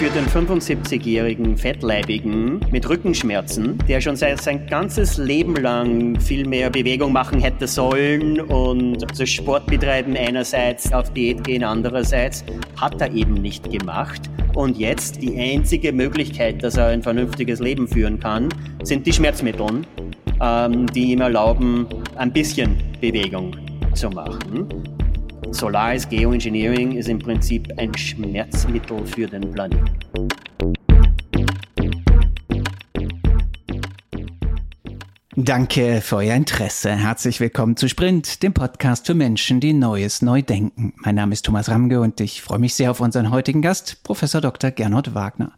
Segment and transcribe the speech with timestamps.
[0.00, 6.70] für den 75-jährigen Fettleibigen mit Rückenschmerzen, der schon sein, sein ganzes Leben lang viel mehr
[6.70, 12.42] Bewegung machen hätte sollen und also Sport betreiben einerseits, auf Diät gehen andererseits,
[12.80, 14.22] hat er eben nicht gemacht.
[14.54, 18.48] Und jetzt die einzige Möglichkeit, dass er ein vernünftiges Leben führen kann,
[18.82, 19.82] sind die Schmerzmittel,
[20.40, 21.86] ähm, die ihm erlauben,
[22.16, 23.54] ein bisschen Bewegung
[23.92, 24.66] zu machen.
[25.52, 29.90] Solaris Geoengineering ist im Prinzip ein Schmerzmittel für den Planeten.
[35.36, 36.94] Danke für euer Interesse.
[36.94, 40.92] Herzlich willkommen zu Sprint, dem Podcast für Menschen, die Neues neu denken.
[40.96, 44.40] Mein Name ist Thomas Ramge und ich freue mich sehr auf unseren heutigen Gast, Professor
[44.40, 44.70] Dr.
[44.70, 45.52] Gernot Wagner.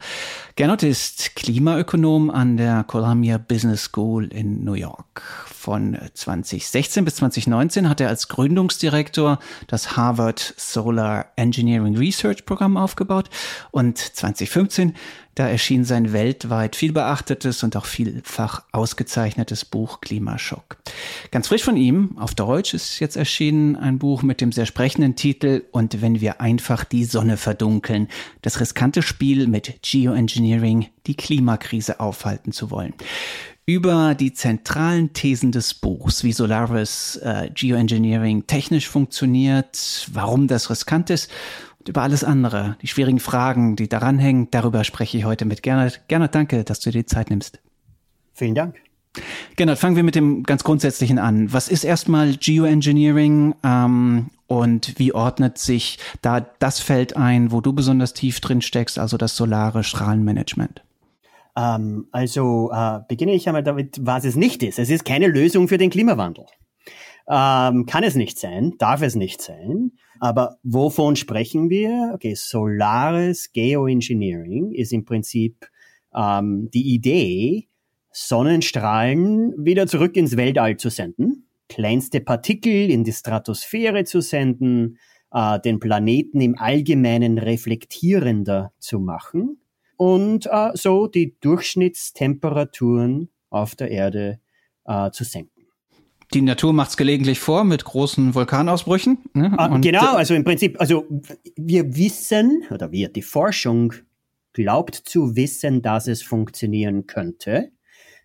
[0.54, 5.22] Gernot ist Klimaökonom an der Columbia Business School in New York.
[5.46, 9.38] Von 2016 bis 2019 hat er als Gründungsdirektor
[9.68, 13.30] das Harvard Solar Engineering Research Programm aufgebaut
[13.70, 14.94] und 2015
[15.34, 20.76] da erschien sein weltweit viel beachtetes und auch vielfach ausgezeichnetes Buch Klimaschock.
[21.30, 25.16] Ganz frisch von ihm, auf Deutsch, ist jetzt erschienen ein Buch mit dem sehr sprechenden
[25.16, 28.08] Titel Und wenn wir einfach die Sonne verdunkeln.
[28.42, 32.94] Das riskante Spiel mit Geoengineering, die Klimakrise aufhalten zu wollen
[33.64, 41.10] über die zentralen Thesen des Buchs, wie Solaris äh, Geoengineering technisch funktioniert, warum das riskant
[41.10, 41.30] ist
[41.78, 45.62] und über alles andere, die schwierigen Fragen, die daran hängen, darüber spreche ich heute mit
[45.62, 46.00] Gernot.
[46.08, 47.60] Gernot, danke, dass du dir die Zeit nimmst.
[48.34, 48.76] Vielen Dank.
[49.56, 51.52] Gernot, fangen wir mit dem ganz Grundsätzlichen an.
[51.52, 57.72] Was ist erstmal Geoengineering ähm, und wie ordnet sich da das Feld ein, wo du
[57.72, 60.84] besonders tief drin steckst, also das solare Strahlenmanagement?
[61.56, 64.78] Ähm, also äh, beginne ich einmal damit, was es nicht ist.
[64.78, 66.44] Es ist keine Lösung für den Klimawandel.
[67.26, 69.92] Ähm, kann es nicht sein, darf es nicht sein.
[70.20, 72.12] Aber wovon sprechen wir?
[72.14, 75.66] Okay, solares Geoengineering ist im Prinzip
[76.14, 77.68] ähm, die Idee,
[78.10, 81.41] Sonnenstrahlen wieder zurück ins Weltall zu senden,
[81.72, 84.98] kleinste Partikel in die Stratosphäre zu senden,
[85.32, 89.58] äh, den Planeten im Allgemeinen reflektierender zu machen
[89.96, 94.38] und äh, so die Durchschnittstemperaturen auf der Erde
[94.84, 95.62] äh, zu senken.
[96.34, 99.18] Die Natur macht es gelegentlich vor mit großen Vulkanausbrüchen.
[99.32, 99.52] Ne?
[99.56, 101.06] Ah, genau, also im Prinzip, also
[101.56, 103.94] wir wissen, oder wir, die Forschung
[104.52, 107.72] glaubt zu wissen, dass es funktionieren könnte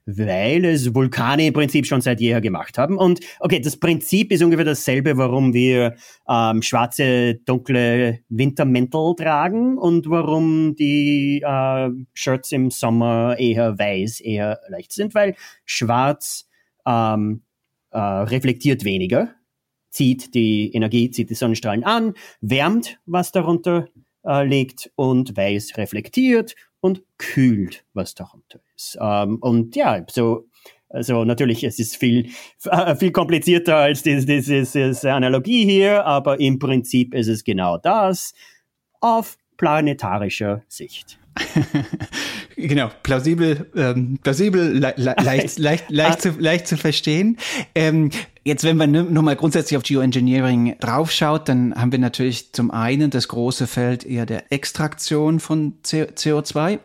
[0.07, 2.97] weil es Vulkane im Prinzip schon seit jeher gemacht haben.
[2.97, 5.95] Und okay, das Prinzip ist ungefähr dasselbe, warum wir
[6.27, 14.61] ähm, schwarze, dunkle Wintermäntel tragen und warum die äh, Shirts im Sommer eher weiß, eher
[14.69, 15.35] leicht sind, weil
[15.65, 16.47] schwarz
[16.85, 17.43] ähm,
[17.91, 19.35] äh, reflektiert weniger,
[19.89, 23.87] zieht die Energie, zieht die Sonnenstrahlen an, wärmt, was darunter
[24.23, 28.97] äh, liegt und weiß reflektiert und kühlt, was darunter ist.
[29.01, 30.47] Ähm, und ja, so
[30.89, 32.29] also natürlich, es ist viel,
[32.65, 37.77] äh, viel komplizierter als diese, diese, diese Analogie hier, aber im Prinzip ist es genau
[37.77, 38.33] das
[39.01, 41.19] auf planetarischer Sicht.
[42.55, 47.37] genau, plausibel, ähm, plausibel, le le leicht, leicht, leicht, zu, leicht zu verstehen.
[47.75, 48.09] Ähm,
[48.47, 53.09] Jetzt, wenn man nur mal grundsätzlich auf Geoengineering draufschaut, dann haben wir natürlich zum einen
[53.09, 56.79] das große Feld eher der Extraktion von CO2.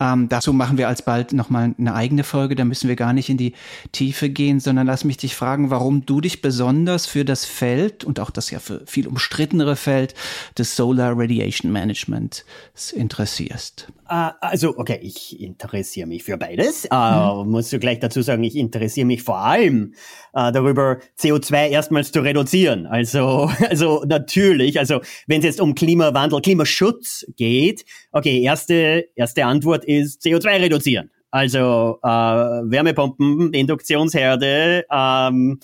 [0.00, 3.36] Ähm, dazu machen wir alsbald nochmal eine eigene Folge, da müssen wir gar nicht in
[3.36, 3.52] die
[3.92, 8.18] Tiefe gehen, sondern lass mich dich fragen, warum du dich besonders für das Feld und
[8.18, 10.14] auch das ja für viel umstrittenere Feld
[10.56, 12.46] des Solar Radiation Management
[12.94, 13.88] interessierst.
[14.10, 16.86] Uh, also, okay, ich interessiere mich für beides.
[16.92, 17.50] Uh, mhm.
[17.50, 19.94] Musst du gleich dazu sagen, ich interessiere mich vor allem
[20.36, 22.86] uh, darüber, CO2 erstmals zu reduzieren.
[22.86, 29.86] Also, also natürlich, also wenn es jetzt um Klimawandel, Klimaschutz geht, okay, erste, erste Antwort
[29.86, 31.10] ist CO2 reduzieren.
[31.30, 35.58] Also Wärmepumpen, Induktionsherde, ähm,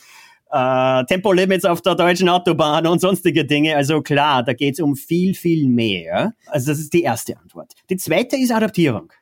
[0.50, 3.76] äh, Tempolimits auf der deutschen Autobahn und sonstige Dinge.
[3.76, 6.34] Also klar, da geht es um viel, viel mehr.
[6.46, 7.72] Also das ist die erste Antwort.
[7.88, 9.12] Die zweite ist Adaptierung.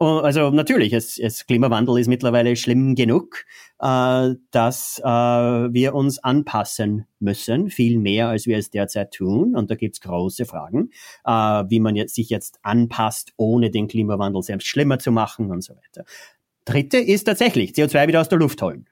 [0.00, 3.44] Also natürlich, es, es Klimawandel ist mittlerweile schlimm genug,
[3.80, 9.56] äh, dass äh, wir uns anpassen müssen, viel mehr als wir es derzeit tun.
[9.56, 10.90] Und da gibt's große Fragen,
[11.24, 15.62] äh, wie man jetzt, sich jetzt anpasst, ohne den Klimawandel selbst schlimmer zu machen und
[15.62, 16.04] so weiter.
[16.64, 18.88] Dritte ist tatsächlich CO2 wieder aus der Luft holen.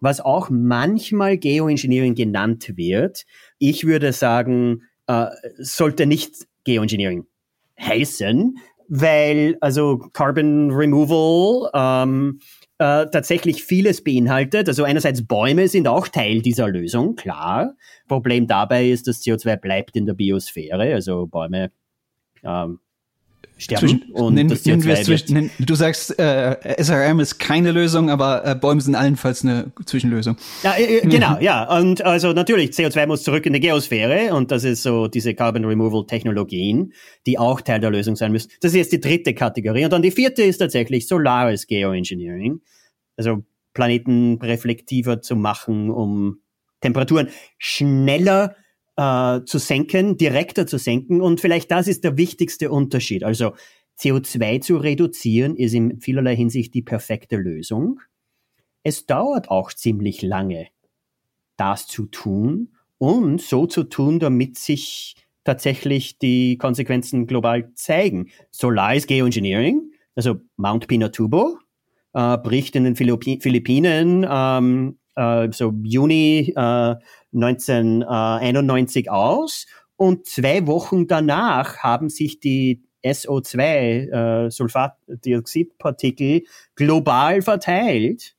[0.00, 3.24] Was auch manchmal Geoengineering genannt wird.
[3.58, 5.26] Ich würde sagen, äh,
[5.58, 7.26] sollte nicht Geoengineering
[7.80, 8.58] heißen,
[8.88, 12.40] weil also Carbon Removal ähm,
[12.78, 14.68] äh, tatsächlich vieles beinhaltet.
[14.68, 17.74] Also einerseits Bäume sind auch Teil dieser Lösung, klar.
[18.06, 21.70] Problem dabei ist, dass CO2 bleibt in der Biosphäre, also Bäume
[22.44, 22.80] ähm,
[23.58, 23.88] sterben.
[23.88, 27.38] Zwischen, und nenn, das nennen wir CO2 es zwischen, nenn, du sagst, äh, SRM ist
[27.38, 30.36] keine Lösung, aber äh, Bäume sind allenfalls eine Zwischenlösung.
[30.62, 31.64] Ja, äh, genau, ja.
[31.76, 35.64] Und also natürlich, CO2 muss zurück in die Geosphäre und das ist so diese Carbon
[35.64, 36.92] Removal Technologien,
[37.26, 38.50] die auch Teil der Lösung sein müssen.
[38.60, 39.84] Das ist jetzt die dritte Kategorie.
[39.84, 42.60] Und dann die vierte ist tatsächlich solares Geoengineering.
[43.16, 43.42] Also
[43.74, 46.38] Planeten reflektiver zu machen, um
[46.80, 48.54] Temperaturen schneller
[48.98, 51.20] äh, zu senken, direkter zu senken.
[51.20, 53.22] Und vielleicht das ist der wichtigste Unterschied.
[53.22, 53.52] Also
[53.98, 58.00] CO2 zu reduzieren ist in vielerlei Hinsicht die perfekte Lösung.
[58.82, 60.66] Es dauert auch ziemlich lange,
[61.56, 68.30] das zu tun und so zu tun, damit sich tatsächlich die Konsequenzen global zeigen.
[68.50, 71.58] Solar ist Geoengineering, also Mount Pinatubo
[72.14, 74.97] äh, bricht in den Philippi Philippinen ähm, äh,
[75.52, 76.94] so Juni äh,
[77.34, 79.66] 1991 aus
[79.96, 86.42] und zwei Wochen danach haben sich die SO2, äh, Sulfatdioxidpartikel,
[86.74, 88.36] global verteilt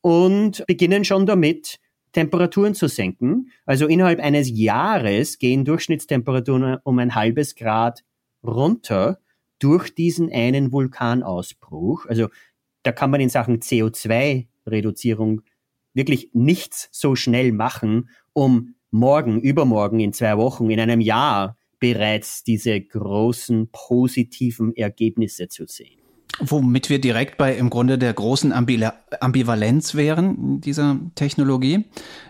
[0.00, 1.78] und beginnen schon damit,
[2.12, 3.50] Temperaturen zu senken.
[3.66, 8.04] Also innerhalb eines Jahres gehen Durchschnittstemperaturen um ein halbes Grad
[8.42, 9.18] runter
[9.58, 12.06] durch diesen einen Vulkanausbruch.
[12.06, 12.28] Also
[12.84, 15.42] da kann man in Sachen CO2-Reduzierung
[15.94, 22.44] wirklich nichts so schnell machen, um morgen, übermorgen, in zwei Wochen, in einem Jahr bereits
[22.44, 26.00] diese großen positiven Ergebnisse zu sehen.
[26.40, 31.84] Womit wir direkt bei im Grunde der großen Ambivalenz wären dieser Technologie.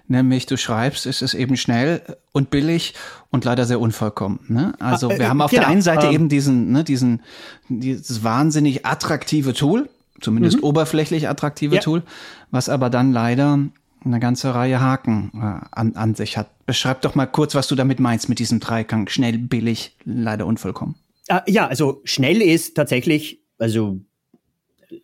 [0.09, 2.03] Nämlich du schreibst, es ist eben schnell
[2.33, 2.93] und billig
[3.31, 4.41] und leider sehr unvollkommen.
[4.49, 4.75] Ne?
[4.79, 5.63] Also ah, wir äh, haben auf genau.
[5.63, 7.23] der einen Seite ähm, eben diesen, ne, diesen,
[7.69, 9.89] dieses wahnsinnig attraktive Tool,
[10.21, 10.65] zumindest mhm.
[10.65, 11.81] oberflächlich attraktive ja.
[11.81, 12.03] Tool,
[12.51, 13.59] was aber dann leider
[14.05, 16.51] eine ganze Reihe Haken äh, an, an sich hat.
[16.67, 19.09] Beschreib doch mal kurz, was du damit meinst mit diesem Dreiklang.
[19.09, 20.97] Schnell, billig, leider unvollkommen.
[21.29, 24.01] Ah, ja, also schnell ist tatsächlich, also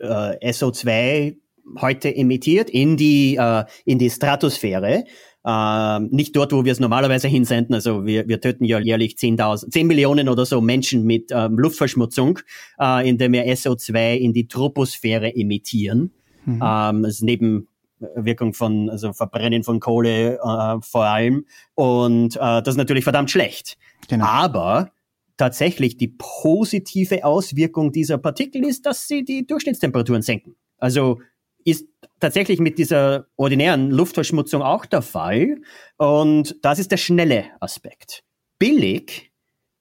[0.00, 1.36] äh, SO2
[1.80, 5.04] heute emittiert in die, äh, in die Stratosphäre.
[5.44, 7.74] Ähm, nicht dort, wo wir es normalerweise hinsenden.
[7.74, 12.40] Also wir, wir töten ja jährlich 10.000, 10 Millionen oder so Menschen mit ähm, Luftverschmutzung,
[12.78, 16.12] äh, indem wir SO2 in die Troposphäre emittieren.
[16.44, 16.62] Mhm.
[16.62, 21.46] Ähm, das ist Nebenwirkung von, also Verbrennen von Kohle äh, vor allem.
[21.74, 23.78] Und äh, das ist natürlich verdammt schlecht.
[24.08, 24.26] Genau.
[24.26, 24.90] Aber
[25.38, 30.54] tatsächlich die positive Auswirkung dieser Partikel ist, dass sie die Durchschnittstemperaturen senken.
[30.76, 31.20] Also
[31.64, 31.86] ist
[32.20, 35.60] tatsächlich mit dieser ordinären Luftverschmutzung auch der Fall.
[35.96, 38.22] Und das ist der schnelle Aspekt.
[38.58, 39.32] Billig,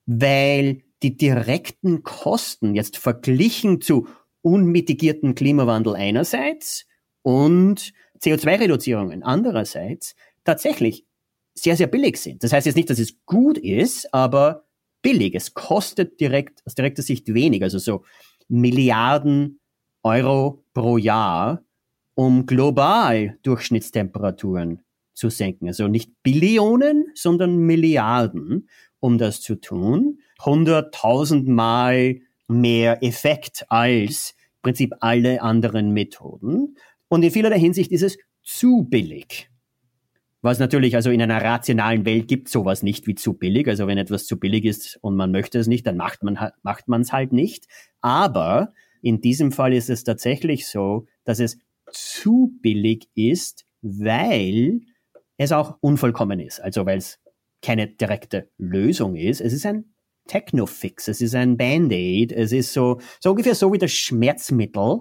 [0.06, 4.08] weil die direkten Kosten jetzt verglichen zu
[4.42, 6.86] unmitigierten Klimawandel einerseits
[7.22, 11.06] und CO2-Reduzierungen andererseits tatsächlich
[11.54, 12.44] sehr, sehr billig sind.
[12.44, 14.66] Das heißt jetzt nicht, dass es gut ist, aber
[15.02, 15.36] billig.
[15.36, 18.04] Es kostet direkt aus direkter Sicht wenig, also so
[18.48, 19.60] Milliarden
[20.04, 21.64] Euro pro Jahr,
[22.20, 24.82] um global Durchschnittstemperaturen
[25.14, 25.68] zu senken.
[25.70, 28.68] Also nicht Billionen, sondern Milliarden,
[29.00, 30.20] um das zu tun.
[30.44, 32.18] Hunderttausendmal
[32.50, 36.76] mehr Effekt als im Prinzip alle anderen Methoden.
[37.08, 39.50] Und in vielerlei Hinsicht ist es zu billig.
[40.42, 43.70] Was natürlich, also in einer rationalen Welt gibt sowas nicht wie zu billig.
[43.70, 46.90] Also wenn etwas zu billig ist und man möchte es nicht, dann macht man macht
[46.90, 47.68] man es halt nicht.
[48.02, 51.58] Aber in diesem Fall ist es tatsächlich so, dass es
[51.92, 54.82] zu billig ist, weil
[55.38, 56.60] es auch unvollkommen ist.
[56.60, 57.20] Also weil es
[57.62, 59.42] keine direkte Lösung ist.
[59.42, 59.86] Es ist ein
[60.28, 65.00] Technofix, es ist ein Band-Aid, es ist so, so ungefähr so wie das Schmerzmittel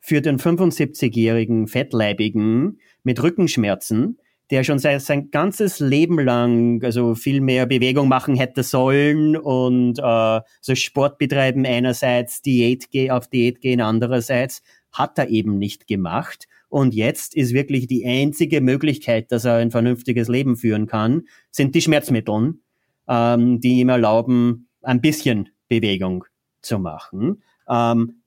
[0.00, 4.18] für den 75-jährigen Fettleibigen mit Rückenschmerzen,
[4.50, 9.98] der schon sein, sein ganzes Leben lang also viel mehr Bewegung machen hätte sollen und
[9.98, 14.62] äh, so Sport betreiben einerseits, Diät auf Diät gehen andererseits,
[14.98, 16.48] hat er eben nicht gemacht.
[16.68, 21.74] Und jetzt ist wirklich die einzige Möglichkeit, dass er ein vernünftiges Leben führen kann, sind
[21.74, 22.60] die Schmerzmitteln
[23.08, 26.24] ähm, die ihm erlauben, ein bisschen Bewegung
[26.62, 27.42] zu machen.
[27.68, 28.22] Ähm,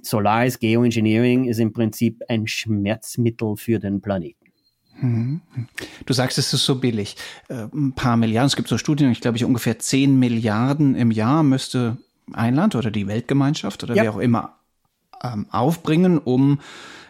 [0.00, 4.46] Solaris Geoengineering ist im Prinzip ein Schmerzmittel für den Planeten.
[5.00, 5.40] Mhm.
[6.06, 7.16] Du sagst, es ist so billig.
[7.48, 11.10] Äh, ein paar Milliarden, es gibt so Studien, ich glaube, ich ungefähr 10 Milliarden im
[11.10, 11.98] Jahr müsste
[12.32, 14.04] ein Land oder die Weltgemeinschaft oder ja.
[14.04, 14.58] wer auch immer
[15.22, 16.58] ähm, aufbringen, um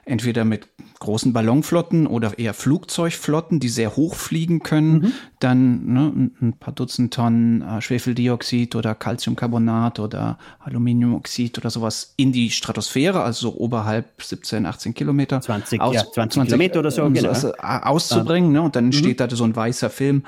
[0.06, 0.68] entweder mit
[1.00, 5.12] großen Ballonflotten oder eher Flugzeugflotten, die sehr hoch fliegen können, mhm.
[5.40, 12.32] dann ne, ein paar Dutzend Tonnen äh, Schwefeldioxid oder Calciumcarbonat oder Aluminiumoxid oder sowas in
[12.32, 15.40] die Stratosphäre, also so oberhalb 17, 18 Kilometer.
[15.40, 17.02] 20, aus, ja, 20, 20 Kilometer oder so.
[17.02, 17.34] Um genau.
[17.34, 18.52] so äh, auszubringen.
[18.52, 18.92] Ne, und dann mhm.
[18.92, 20.22] steht da so ein weißer Film,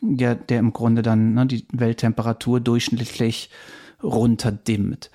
[0.00, 3.50] der, der im Grunde dann ne, die Welttemperatur durchschnittlich
[4.02, 5.10] runterdimmt.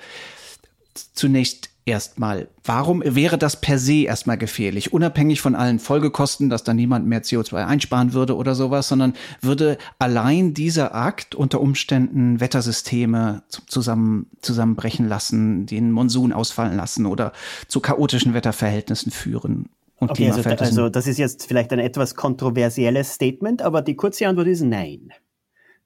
[1.13, 4.93] Zunächst erstmal, warum wäre das per se erstmal gefährlich?
[4.93, 9.77] Unabhängig von allen Folgekosten, dass dann niemand mehr CO2 einsparen würde oder sowas, sondern würde
[9.99, 17.33] allein dieser Akt unter Umständen Wettersysteme zusammen, zusammenbrechen lassen, den Monsun ausfallen lassen oder
[17.67, 19.69] zu chaotischen Wetterverhältnissen führen?
[19.97, 24.27] Und okay, also, also das ist jetzt vielleicht ein etwas kontroversielles Statement, aber die kurze
[24.27, 25.13] Antwort ist nein.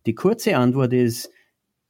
[0.05, 1.29] Die kurze Antwort ist,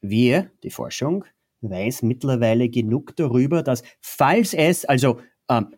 [0.01, 1.23] wir, die Forschung,
[1.61, 5.75] weiß mittlerweile genug darüber, dass falls es also ähm,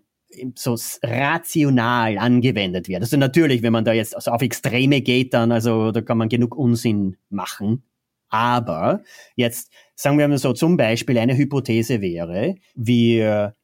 [0.55, 5.51] so rational angewendet wird, also natürlich, wenn man da jetzt also auf Extreme geht, dann
[5.51, 7.83] also da kann man genug Unsinn machen.
[8.29, 9.01] Aber
[9.36, 13.55] jetzt sagen wir mal so zum Beispiel eine Hypothese wäre, wir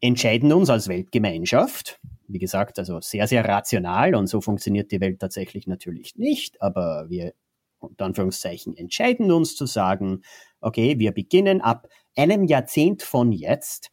[0.00, 5.18] entscheiden uns als Weltgemeinschaft, wie gesagt, also sehr, sehr rational und so funktioniert die Welt
[5.18, 7.34] tatsächlich natürlich nicht, aber wir
[7.80, 10.22] unter Anführungszeichen entscheiden uns zu sagen,
[10.64, 13.90] okay, wir beginnen ab einem Jahrzehnt von jetzt,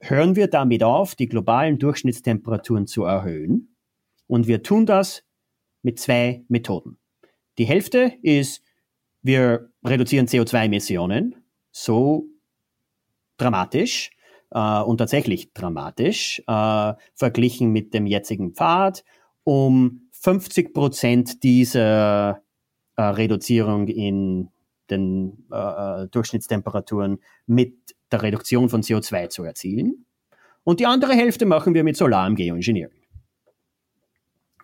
[0.00, 3.76] hören wir damit auf, die globalen Durchschnittstemperaturen zu erhöhen.
[4.26, 5.24] Und wir tun das
[5.82, 6.98] mit zwei Methoden.
[7.58, 8.62] Die Hälfte ist,
[9.22, 11.36] wir reduzieren CO2-Emissionen
[11.72, 12.26] so
[13.36, 14.10] dramatisch
[14.50, 19.04] äh, und tatsächlich dramatisch äh, verglichen mit dem jetzigen Pfad,
[19.44, 22.42] um 50 Prozent dieser
[22.96, 24.50] äh, Reduzierung in
[24.90, 25.56] den äh,
[26.04, 30.06] äh, Durchschnittstemperaturen mit der Reduktion von CO2 zu erzielen.
[30.64, 33.00] Und die andere Hälfte machen wir mit solarem Geoengineering.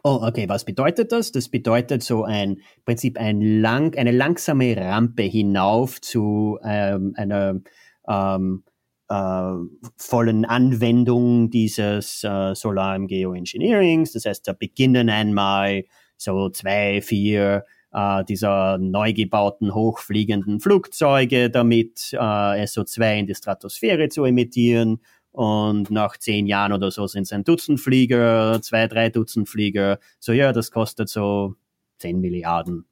[0.02, 1.33] Oh, okay, was bedeutet das?
[1.33, 7.61] Das bedeutet so ein Prinzip ein lang, eine langsame Rampe hinauf zu ähm, einer
[8.09, 8.62] ähm,
[9.09, 9.52] äh,
[9.97, 14.12] vollen Anwendung dieses äh, solarem Geoengineerings.
[14.12, 15.85] Das heißt, da beginnen einmal
[16.16, 17.64] so zwei, vier
[17.97, 25.00] äh, dieser neu gebauten hochfliegenden Flugzeuge damit, äh, SO2 in die Stratosphäre zu emittieren.
[25.33, 29.99] Und nach zehn Jahren oder so sind es ein Dutzend Flieger, zwei, drei Dutzend Flieger.
[30.19, 31.55] So, ja, das kostet so
[31.99, 32.87] 10 Milliarden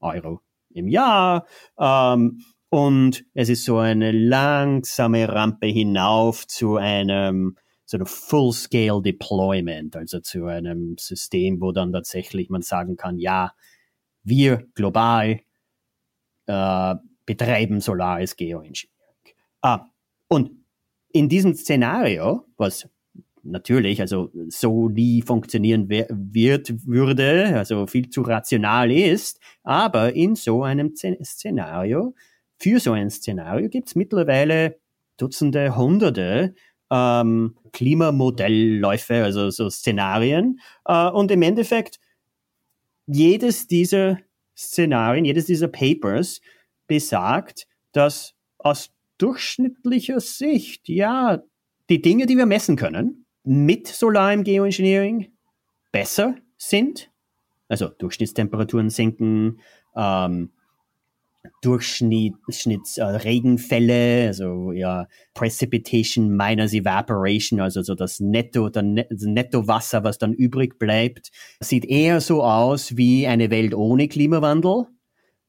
[0.00, 1.46] Euro im Jahr.
[1.78, 7.56] Ähm, und es ist so eine langsame Rampe hinauf zu einem
[7.88, 13.52] so einem Full-Scale Deployment, also zu einem System, wo dann tatsächlich man sagen kann, ja,
[14.26, 15.40] wir global
[16.46, 18.90] äh, betreiben solares Geoengineering.
[19.62, 19.86] Ah,
[20.28, 20.50] und
[21.12, 22.88] in diesem Szenario, was
[23.42, 30.62] natürlich also so nie funktionieren wird, würde, also viel zu rational ist, aber in so
[30.62, 32.14] einem Szenario,
[32.58, 34.78] für so ein Szenario gibt es mittlerweile
[35.16, 36.54] Dutzende, Hunderte
[36.90, 40.60] ähm, Klimamodelläufe, also so Szenarien.
[40.84, 41.98] Äh, und im Endeffekt
[43.06, 44.18] jedes dieser
[44.56, 46.40] Szenarien, jedes dieser Papers
[46.86, 51.42] besagt, dass aus durchschnittlicher Sicht, ja,
[51.88, 55.32] die Dinge, die wir messen können, mit solarem Geoengineering
[55.92, 57.10] besser sind.
[57.68, 59.60] Also Durchschnittstemperaturen senken,
[59.96, 60.52] ähm,
[61.62, 70.32] Durchschnittsregenfälle, äh, also ja, Precipitation minus Evaporation, also so das Netto, das Nettowasser, was dann
[70.32, 74.86] übrig bleibt, sieht eher so aus wie eine Welt ohne Klimawandel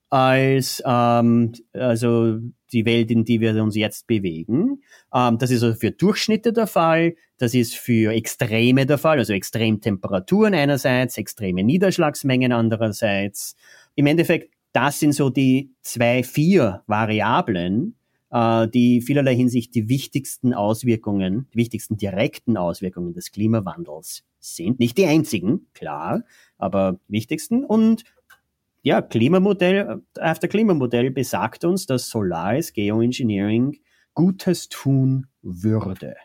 [0.10, 2.40] als ähm, also
[2.72, 4.82] die Welt, in die wir uns jetzt bewegen.
[5.14, 9.34] Ähm, das ist also für Durchschnitte der Fall, das ist für Extreme der Fall, also
[9.34, 13.56] Extremtemperaturen einerseits, extreme Niederschlagsmengen andererseits.
[13.96, 17.96] Im Endeffekt das sind so die zwei, vier Variablen,
[18.30, 24.80] äh, die vielerlei Hinsicht die wichtigsten Auswirkungen, die wichtigsten direkten Auswirkungen des Klimawandels sind.
[24.80, 26.26] Nicht die einzigen, klar,
[26.60, 27.66] aber wichtigsten.
[27.66, 28.04] Und
[28.84, 33.80] ja, Klimamodell, after Klimamodell besagt uns, dass Solaris Geoengineering
[34.14, 36.18] Gutes tun würde.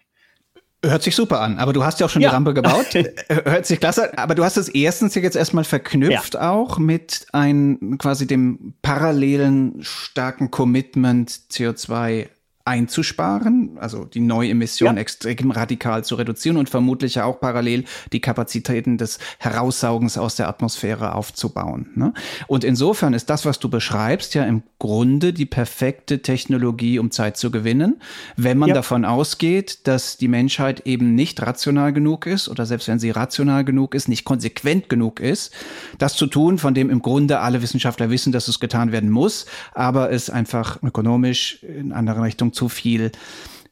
[0.85, 2.31] Hört sich super an, aber du hast ja auch schon ja.
[2.31, 2.87] die Rampe gebaut.
[3.29, 6.51] Hört sich klasse an, aber du hast es erstens jetzt erstmal verknüpft ja.
[6.51, 12.29] auch mit ein quasi dem parallelen starken Commitment CO2
[12.65, 15.01] einzusparen, also die Neuemission ja.
[15.01, 21.15] extrem radikal zu reduzieren und vermutlich auch parallel die Kapazitäten des Heraussaugens aus der Atmosphäre
[21.15, 21.91] aufzubauen.
[21.95, 22.13] Ne?
[22.47, 27.37] Und insofern ist das, was du beschreibst, ja im Grunde die perfekte Technologie, um Zeit
[27.37, 28.01] zu gewinnen,
[28.37, 28.75] wenn man ja.
[28.77, 33.65] davon ausgeht, dass die Menschheit eben nicht rational genug ist oder selbst wenn sie rational
[33.65, 35.53] genug ist, nicht konsequent genug ist,
[35.99, 39.47] das zu tun, von dem im Grunde alle Wissenschaftler wissen, dass es getan werden muss,
[39.73, 43.13] aber es einfach ökonomisch in andere Richtung zu viel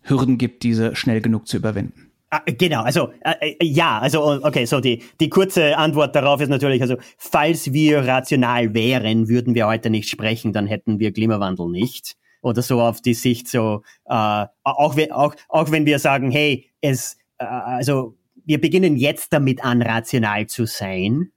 [0.02, 2.10] Hürden gibt, diese schnell genug zu überwinden.
[2.32, 6.48] Ah, genau, also äh, äh, ja, also okay, so die, die kurze Antwort darauf ist
[6.48, 11.68] natürlich, also falls wir rational wären, würden wir heute nicht sprechen, dann hätten wir Klimawandel
[11.68, 12.16] nicht.
[12.42, 17.16] oder so auf die Sicht so, äh, auch, auch, auch wenn wir sagen, hey, es,
[17.38, 21.32] äh, also wir beginnen jetzt damit an, rational zu sein,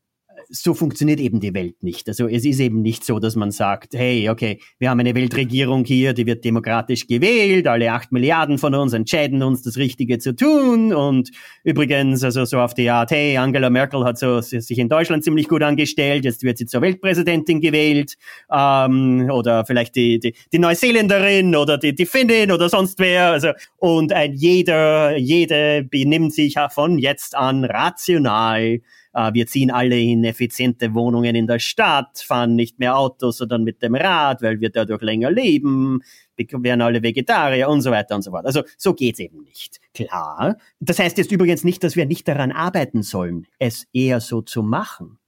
[0.50, 2.08] so funktioniert eben die Welt nicht.
[2.08, 5.86] Also es ist eben nicht so, dass man sagt, hey, okay, wir haben eine Weltregierung
[5.86, 10.36] hier, die wird demokratisch gewählt, alle acht Milliarden von uns entscheiden uns, das Richtige zu
[10.36, 10.94] tun.
[10.94, 11.32] Und
[11.64, 15.48] übrigens, also so auf die Art, hey, Angela Merkel hat so sich in Deutschland ziemlich
[15.48, 18.16] gut angestellt, jetzt wird sie zur Weltpräsidentin gewählt.
[18.52, 23.32] Ähm, oder vielleicht die, die, die Neuseeländerin oder die, die Finnin oder sonst wer.
[23.32, 28.80] Also, und ein jeder, jede benimmt sich von jetzt an rational
[29.14, 33.82] wir ziehen alle in effiziente Wohnungen in der Stadt, fahren nicht mehr Autos, sondern mit
[33.84, 36.02] dem Rad, weil wir dadurch länger leben,
[36.38, 38.46] werden alle Vegetarier und so weiter und so fort.
[38.46, 39.80] Also so geht's eben nicht.
[39.94, 40.58] Klar.
[40.80, 44.64] Das heißt jetzt übrigens nicht, dass wir nicht daran arbeiten sollen, es eher so zu
[44.64, 45.20] machen.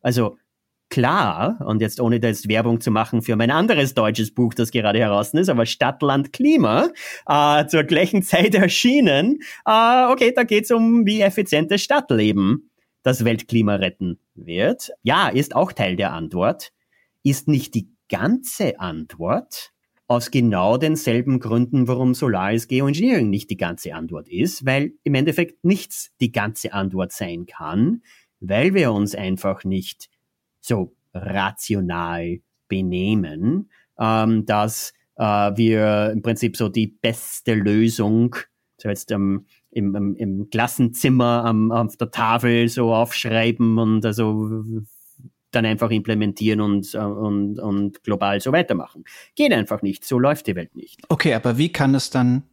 [0.00, 0.38] Also
[0.90, 4.70] klar, und jetzt ohne da jetzt Werbung zu machen für mein anderes deutsches Buch, das
[4.70, 6.90] gerade heraus ist, aber Stadt, Land, Klima,
[7.26, 9.40] äh, zur gleichen Zeit erschienen.
[9.66, 12.70] Äh, okay, da geht's um wie effizientes Stadtleben
[13.04, 14.90] das Weltklima retten wird.
[15.04, 16.72] Ja, ist auch Teil der Antwort,
[17.22, 19.72] ist nicht die ganze Antwort,
[20.06, 25.64] aus genau denselben Gründen, warum Solaris Geoengineering nicht die ganze Antwort ist, weil im Endeffekt
[25.64, 28.02] nichts die ganze Antwort sein kann,
[28.40, 30.10] weil wir uns einfach nicht
[30.60, 38.36] so rational benehmen, ähm, dass äh, wir im Prinzip so die beste Lösung,
[38.76, 44.50] so jetzt ähm, im, im, im Klassenzimmer am, auf der Tafel so aufschreiben und also
[45.50, 49.04] dann einfach implementieren und, und, und global so weitermachen.
[49.36, 50.04] Geht einfach nicht.
[50.04, 51.00] So läuft die Welt nicht.
[51.08, 52.44] Okay, aber wie kann es dann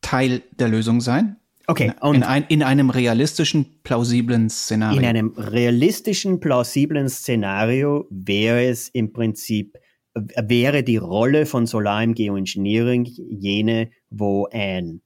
[0.00, 1.36] Teil der Lösung sein?
[1.66, 1.92] Okay.
[2.02, 5.00] In, in, ein, in einem realistischen, plausiblen Szenario.
[5.00, 9.78] In einem realistischen, plausiblen Szenario wäre es im Prinzip,
[10.14, 15.00] wäre die Rolle von Solar im Geoengineering jene, wo ein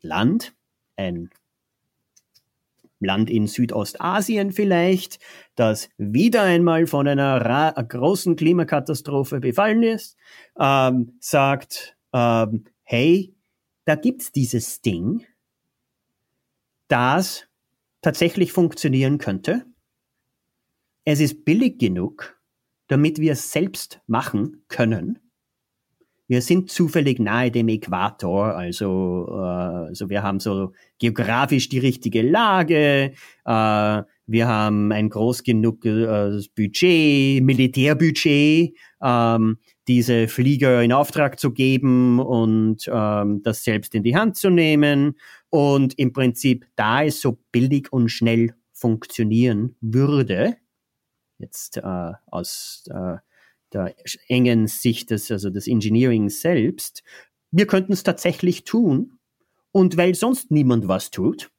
[0.00, 0.54] Land
[0.98, 1.30] ein
[3.00, 5.18] Land in Südostasien vielleicht,
[5.54, 10.16] das wieder einmal von einer großen Klimakatastrophe befallen ist,
[10.58, 13.34] ähm, sagt, ähm, hey,
[13.84, 15.24] da gibt's dieses Ding,
[16.88, 17.46] das
[18.02, 19.64] tatsächlich funktionieren könnte.
[21.04, 22.38] Es ist billig genug,
[22.88, 25.18] damit wir es selbst machen können.
[26.28, 32.22] Wir sind zufällig nahe dem Äquator, also, äh, also wir haben so geografisch die richtige
[32.22, 33.12] Lage,
[33.46, 41.50] äh, wir haben ein groß genug äh, Budget, Militärbudget, ähm, diese Flieger in Auftrag zu
[41.52, 45.16] geben und ähm, das selbst in die Hand zu nehmen.
[45.48, 50.56] Und im Prinzip, da es so billig und schnell funktionieren würde,
[51.38, 53.16] jetzt äh, aus äh,
[53.72, 53.94] der
[54.28, 57.02] engen Sicht des, also des Engineering selbst,
[57.50, 59.18] wir könnten es tatsächlich tun.
[59.70, 61.50] Und weil sonst niemand was tut,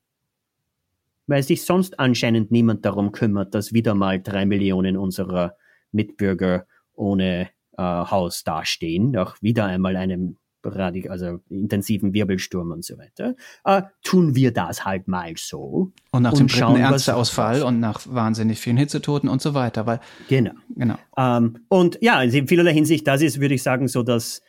[1.28, 5.56] weil sich sonst anscheinend niemand darum kümmert, dass wieder mal drei Millionen unserer
[5.92, 13.36] Mitbürger ohne äh, Haus dastehen, nach wieder einmal einem also intensiven Wirbelsturm und so weiter,
[13.64, 15.92] äh, tun wir das halt mal so.
[16.12, 19.86] Und nach und dem dritten Ernteausfall und nach wahnsinnig vielen Hitzetoten und so weiter.
[19.86, 20.52] Weil, genau.
[20.76, 20.96] genau.
[21.18, 24.42] Ähm, und ja, in vielerlei Hinsicht, das ist, würde ich sagen, so das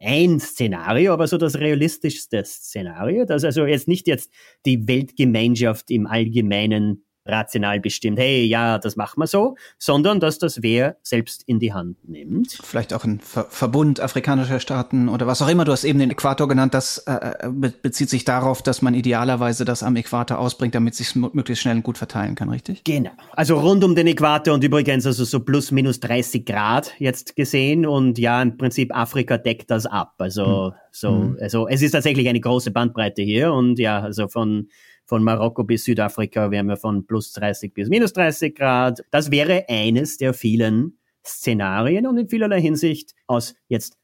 [0.00, 4.32] ein Szenario, aber so das realistischste Szenario, dass also jetzt nicht jetzt
[4.66, 10.62] die Weltgemeinschaft im Allgemeinen rational bestimmt, hey, ja, das machen wir so, sondern dass das
[10.62, 12.58] wer selbst in die Hand nimmt.
[12.62, 15.64] Vielleicht auch ein Ver Verbund afrikanischer Staaten oder was auch immer.
[15.64, 16.74] Du hast eben den Äquator genannt.
[16.74, 21.14] Das äh, äh bezieht sich darauf, dass man idealerweise das am Äquator ausbringt, damit sich
[21.14, 22.84] möglichst schnell und gut verteilen kann, richtig?
[22.84, 23.10] Genau.
[23.32, 27.86] Also rund um den Äquator und übrigens also so plus minus 30 Grad jetzt gesehen
[27.86, 30.14] und ja, im Prinzip Afrika deckt das ab.
[30.18, 30.72] Also hm.
[30.90, 31.38] so, hm.
[31.40, 34.68] also es ist tatsächlich eine große Bandbreite hier und ja, also von
[35.04, 39.04] von Marokko bis Südafrika wären wir von plus 30 bis minus 30 Grad.
[39.10, 43.98] Das wäre eines der vielen Szenarien und in vielerlei Hinsicht aus jetzt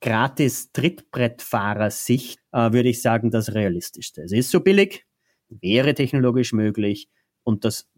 [0.00, 4.22] gratis Trittbrettfahrer-Sicht äh, würde ich sagen, das realistischste.
[4.22, 5.06] Es ist so billig,
[5.48, 7.08] wäre technologisch möglich
[7.44, 7.88] und das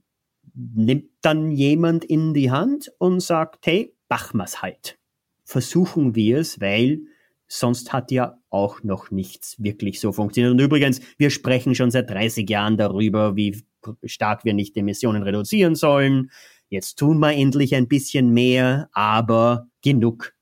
[0.55, 4.99] nimmt dann jemand in die Hand und sagt, hey, machen wir's halt.
[5.45, 7.01] Versuchen wir es, weil
[7.47, 10.53] sonst hat ja auch noch nichts wirklich so funktioniert.
[10.53, 13.65] Und übrigens, wir sprechen schon seit 30 Jahren darüber, wie
[14.05, 16.31] stark wir nicht Emissionen reduzieren sollen.
[16.69, 20.34] Jetzt tun wir endlich ein bisschen mehr, aber genug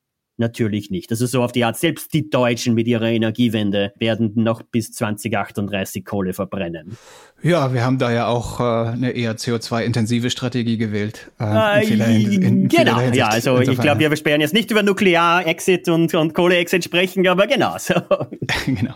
[0.42, 1.10] natürlich nicht.
[1.10, 6.04] Also so auf die Art, selbst die Deutschen mit ihrer Energiewende werden noch bis 2038
[6.04, 6.98] Kohle verbrennen.
[7.42, 11.30] Ja, wir haben da ja auch äh, eine eher CO2-intensive Strategie gewählt.
[11.40, 15.88] Äh, in in, in genau, ja, also ich glaube, wir sperren jetzt nicht über Nuklear-Exit
[15.88, 17.94] und, und Kohle-Exit sprechen, aber genau so.
[18.66, 18.94] genau.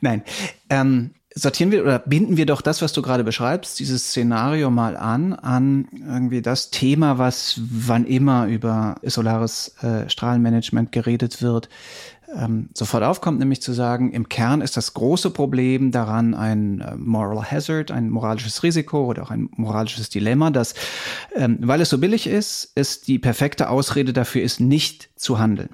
[0.00, 0.22] Nein.
[0.70, 4.96] Ähm, sortieren wir oder binden wir doch das, was du gerade beschreibst, dieses Szenario mal
[4.96, 11.68] an, an irgendwie das Thema, was wann immer über solares äh, Strahlenmanagement geredet wird,
[12.36, 16.94] ähm, sofort aufkommt, nämlich zu sagen, im Kern ist das große Problem daran ein äh,
[16.96, 20.74] Moral Hazard, ein moralisches Risiko oder auch ein moralisches Dilemma, dass,
[21.34, 25.70] ähm, weil es so billig ist, es die perfekte Ausrede dafür ist, nicht zu handeln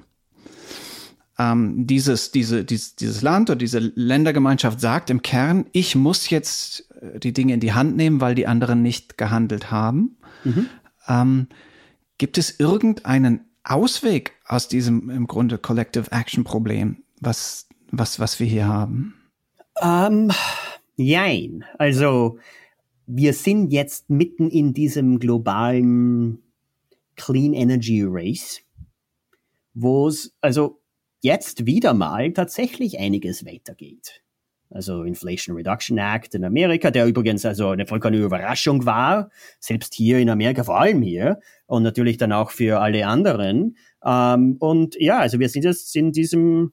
[1.40, 6.90] ähm, dieses, diese, dieses, dieses Land oder diese Ländergemeinschaft sagt im Kern, ich muss jetzt
[7.00, 10.18] äh, die Dinge in die Hand nehmen, weil die anderen nicht gehandelt haben.
[10.44, 10.66] Mhm.
[11.08, 11.46] Ähm,
[12.18, 18.46] gibt es irgendeinen Ausweg aus diesem im Grunde Collective Action Problem, was, was, was wir
[18.46, 19.14] hier haben?
[19.80, 20.30] Ähm,
[20.96, 21.64] jein.
[21.78, 22.38] Also,
[23.06, 26.42] wir sind jetzt mitten in diesem globalen
[27.16, 28.60] Clean Energy Race,
[29.72, 30.79] wo es, also
[31.20, 34.22] jetzt wieder mal tatsächlich einiges weitergeht.
[34.72, 40.18] Also Inflation Reduction Act in Amerika, der übrigens also eine vollkommene Überraschung war, selbst hier
[40.18, 43.76] in Amerika, vor allem hier und natürlich dann auch für alle anderen.
[44.04, 46.72] Ähm, und ja, also wir sind jetzt in diesem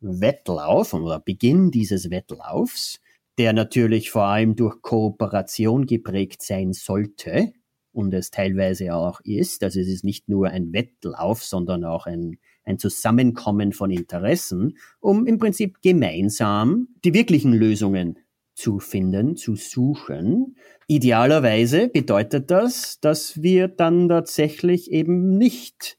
[0.00, 3.00] Wettlauf oder Beginn dieses Wettlaufs,
[3.38, 7.52] der natürlich vor allem durch Kooperation geprägt sein sollte
[7.92, 9.64] und es teilweise auch ist.
[9.64, 15.26] Also es ist nicht nur ein Wettlauf, sondern auch ein ein Zusammenkommen von Interessen, um
[15.26, 18.18] im Prinzip gemeinsam die wirklichen Lösungen
[18.54, 20.56] zu finden, zu suchen.
[20.88, 25.98] Idealerweise bedeutet das, dass wir dann tatsächlich eben nicht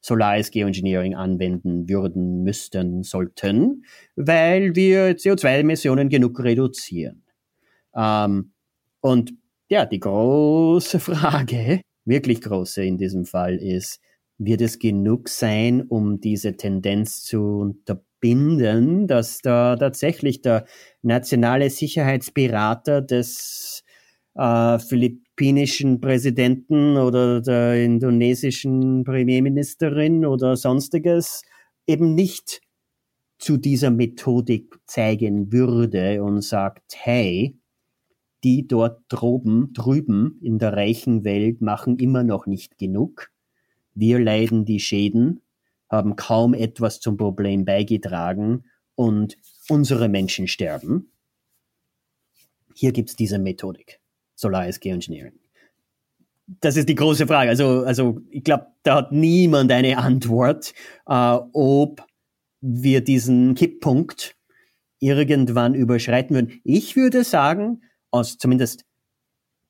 [0.00, 3.84] Solaris Geoengineering anwenden würden, müssten, sollten,
[4.16, 7.24] weil wir CO2-Emissionen genug reduzieren.
[7.94, 8.52] Ähm,
[9.00, 9.34] und
[9.68, 14.00] ja, die große Frage, wirklich große in diesem Fall ist,
[14.38, 20.64] wird es genug sein, um diese Tendenz zu unterbinden, dass da tatsächlich der
[21.02, 23.84] nationale Sicherheitsberater des
[24.34, 31.42] äh, philippinischen Präsidenten oder der indonesischen Premierministerin oder sonstiges
[31.86, 32.60] eben nicht
[33.38, 37.56] zu dieser Methodik zeigen würde und sagt, hey,
[38.44, 43.30] die dort droben, drüben in der reichen Welt machen immer noch nicht genug
[43.98, 45.42] wir leiden die Schäden,
[45.90, 49.36] haben kaum etwas zum Problem beigetragen und
[49.68, 51.12] unsere Menschen sterben.
[52.74, 54.00] Hier gibt es diese Methodik,
[54.34, 55.38] Solaris Geoengineering.
[56.46, 57.50] Das ist die große Frage.
[57.50, 60.72] Also, also ich glaube, da hat niemand eine Antwort,
[61.06, 62.06] äh, ob
[62.60, 64.36] wir diesen Kipppunkt
[65.00, 66.60] irgendwann überschreiten würden.
[66.64, 68.84] Ich würde sagen, aus zumindest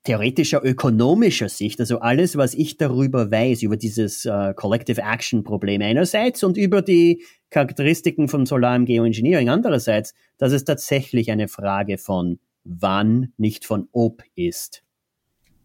[0.09, 5.83] theoretischer ökonomischer Sicht, also alles, was ich darüber weiß, über dieses äh, Collective Action Problem
[5.83, 12.39] einerseits und über die Charakteristiken von solarem Geoengineering andererseits, dass es tatsächlich eine Frage von
[12.65, 14.83] wann, nicht von ob ist,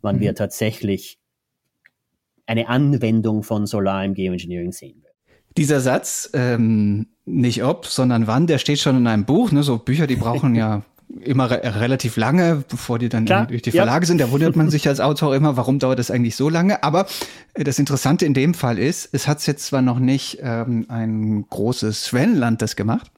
[0.02, 0.22] wann mhm.
[0.22, 1.20] wir tatsächlich
[2.46, 5.16] eine Anwendung von solarem Geoengineering sehen werden.
[5.56, 9.54] Dieser Satz, ähm, nicht ob, sondern wann, der steht schon in einem Buch.
[9.54, 9.64] Ne?
[9.64, 10.84] So Bücher, die brauchen ja
[11.22, 14.08] immer re relativ lange, bevor die dann Klar, durch die Verlage ja.
[14.08, 14.22] sind.
[14.22, 16.84] Da wundert man sich als Autor immer, warum dauert das eigentlich so lange.
[16.84, 17.06] Aber
[17.54, 21.46] äh, das Interessante in dem Fall ist, es hat jetzt zwar noch nicht ähm, ein
[21.50, 23.12] großes Schwellenland das gemacht,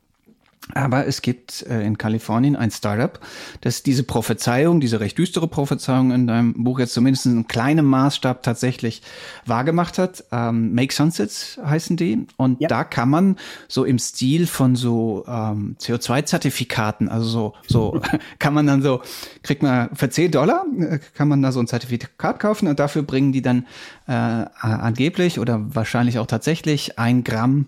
[0.73, 3.19] aber es gibt äh, in Kalifornien ein Startup,
[3.62, 8.41] das diese Prophezeiung, diese recht düstere Prophezeiung in deinem Buch jetzt zumindest in kleinem Maßstab
[8.41, 9.04] tatsächlich
[9.45, 10.23] wahrgemacht hat.
[10.32, 12.25] Ähm, Make Sunsets heißen die.
[12.38, 12.67] Und ja.
[12.67, 13.36] da kann man
[13.67, 18.01] so im Stil von so ähm, CO2-Zertifikaten, also so, so
[18.39, 19.01] kann man dann so,
[19.43, 23.04] kriegt man für 10 Dollar, äh, kann man da so ein Zertifikat kaufen und dafür
[23.04, 23.67] bringen die dann
[24.08, 27.67] äh, angeblich oder wahrscheinlich auch tatsächlich ein Gramm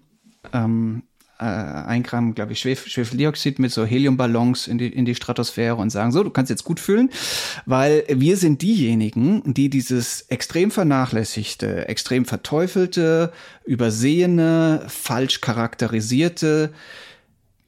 [0.52, 1.04] ähm,
[1.40, 5.76] äh, ein Gramm, glaube ich, Schwef Schwefeldioxid mit so Heliumballons in die, in die Stratosphäre
[5.76, 7.10] und sagen, so, du kannst jetzt gut fühlen,
[7.66, 13.32] weil wir sind diejenigen, die dieses extrem vernachlässigte, extrem verteufelte,
[13.66, 16.74] übersehene, falsch charakterisierte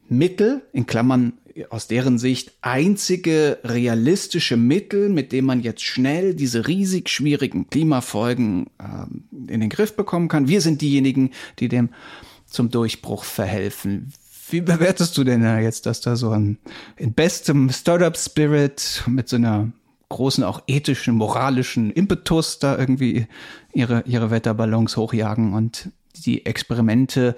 [0.07, 1.33] Mittel, in Klammern
[1.69, 8.67] aus deren Sicht einzige realistische Mittel, mit dem man jetzt schnell diese riesig schwierigen Klimafolgen
[8.79, 10.47] äh, in den Griff bekommen kann.
[10.47, 11.89] Wir sind diejenigen, die dem
[12.49, 14.13] zum Durchbruch verhelfen.
[14.49, 16.57] Wie bewertest du denn jetzt, dass da so ein
[16.97, 19.71] in bestem Startup-Spirit mit so einer
[20.09, 23.27] großen, auch ethischen, moralischen Impetus da irgendwie
[23.73, 27.35] ihre, ihre Wetterballons hochjagen und die Experimente,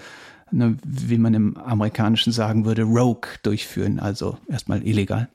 [0.51, 5.29] ne, wie man im Amerikanischen sagen würde, rogue durchführen, also erstmal illegal.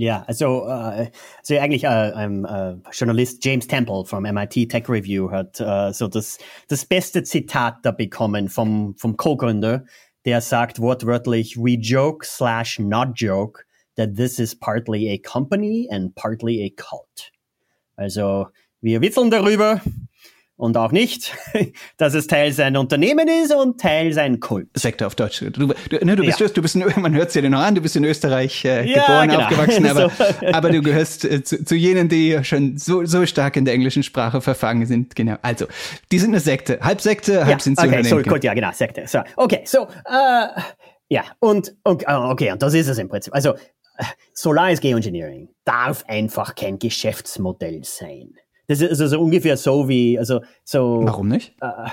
[0.00, 5.32] Ja, also, äh, also eigentlich äh, ein äh, Journalist James Temple vom MIT Tech Review
[5.32, 9.84] hat äh, so das, das beste Zitat da bekommen vom, vom Co-Gründer,
[10.24, 13.64] der sagt wortwörtlich, we joke slash not joke
[13.96, 17.32] that this is partly a company and partly a cult.
[17.96, 18.46] Also
[18.80, 19.80] wir witzeln darüber,
[20.58, 21.34] und auch nicht,
[21.96, 24.68] dass es Teil sein Unternehmen ist und Teil sein Kult.
[24.74, 25.38] Sekte auf Deutsch.
[25.38, 25.66] Du, du,
[26.04, 26.48] ne, du bist, ja.
[26.48, 29.28] du bist, man hört es dir noch an, du bist in Österreich äh, ja, geboren,
[29.28, 29.42] genau.
[29.42, 30.46] aufgewachsen, aber, so.
[30.52, 34.02] aber du gehörst äh, zu, zu, jenen, die schon so, so stark in der englischen
[34.02, 35.14] Sprache verfangen sind.
[35.14, 35.36] Genau.
[35.42, 35.66] Also,
[36.10, 36.80] die sind eine Sekte.
[36.82, 39.04] Halb Sekte, halb ja, sind sie okay, so, gut, ja, genau, Sekte.
[39.06, 40.60] So, okay, so, äh,
[41.08, 43.32] ja, und, und okay, und das ist es im Prinzip.
[43.32, 48.34] Also, äh, Solaris Geoengineering darf einfach kein Geschäftsmodell sein.
[48.68, 51.00] Das ist also ungefähr so wie, also so.
[51.02, 51.54] Warum nicht?
[51.60, 51.88] Äh,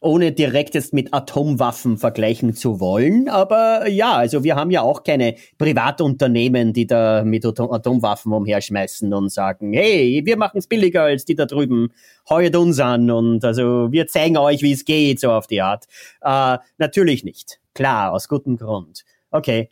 [0.00, 3.28] ohne direkt jetzt mit Atomwaffen vergleichen zu wollen.
[3.28, 9.30] Aber ja, also wir haben ja auch keine Privatunternehmen, die da mit Atomwaffen umherschmeißen und
[9.30, 11.88] sagen, hey, wir machen es billiger als die da drüben,
[12.28, 15.86] heuert uns an und also wir zeigen euch, wie es geht, so auf die Art.
[16.20, 17.60] Äh, natürlich nicht.
[17.74, 19.04] Klar, aus gutem Grund.
[19.30, 19.68] Okay,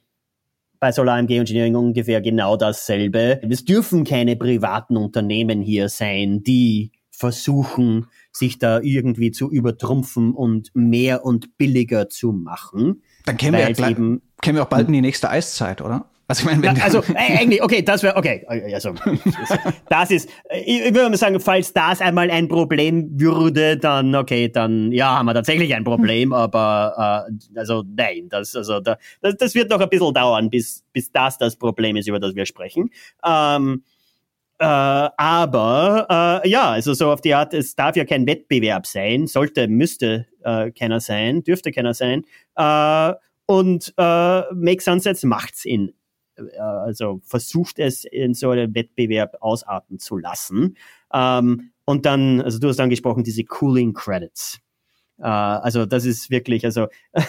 [0.87, 3.41] bei Solar MG Engineering ungefähr genau dasselbe.
[3.51, 10.71] Es dürfen keine privaten Unternehmen hier sein, die versuchen, sich da irgendwie zu übertrumpfen und
[10.75, 13.03] mehr und billiger zu machen.
[13.25, 16.09] Dann kennen wir, ja, kennen wir auch bald in die nächste Eiszeit, oder?
[16.29, 18.95] Also, ich meine, wenn also äh, eigentlich, okay, das wäre, okay, also,
[19.89, 20.29] das ist,
[20.65, 25.19] ich, ich würde mal sagen, falls das einmal ein Problem würde, dann, okay, dann, ja,
[25.19, 29.71] haben wir tatsächlich ein Problem, aber, äh, also, nein, das, also, da, das, das wird
[29.71, 32.91] noch ein bisschen dauern, bis, bis das das Problem ist, über das wir sprechen.
[33.25, 33.85] Ähm,
[34.59, 39.27] äh, aber äh, ja, also so auf die Art, es darf ja kein Wettbewerb sein,
[39.27, 42.25] sollte, müsste äh, keiner sein, dürfte keiner sein.
[42.57, 43.13] Äh,
[43.45, 45.93] und äh, Make Sunsets macht's in äh,
[46.59, 50.77] also versucht es in so einem Wettbewerb ausarten zu lassen.
[51.13, 54.61] Ähm, und dann, also du hast angesprochen, diese Cooling Credits.
[55.19, 56.89] Äh, also das ist wirklich, also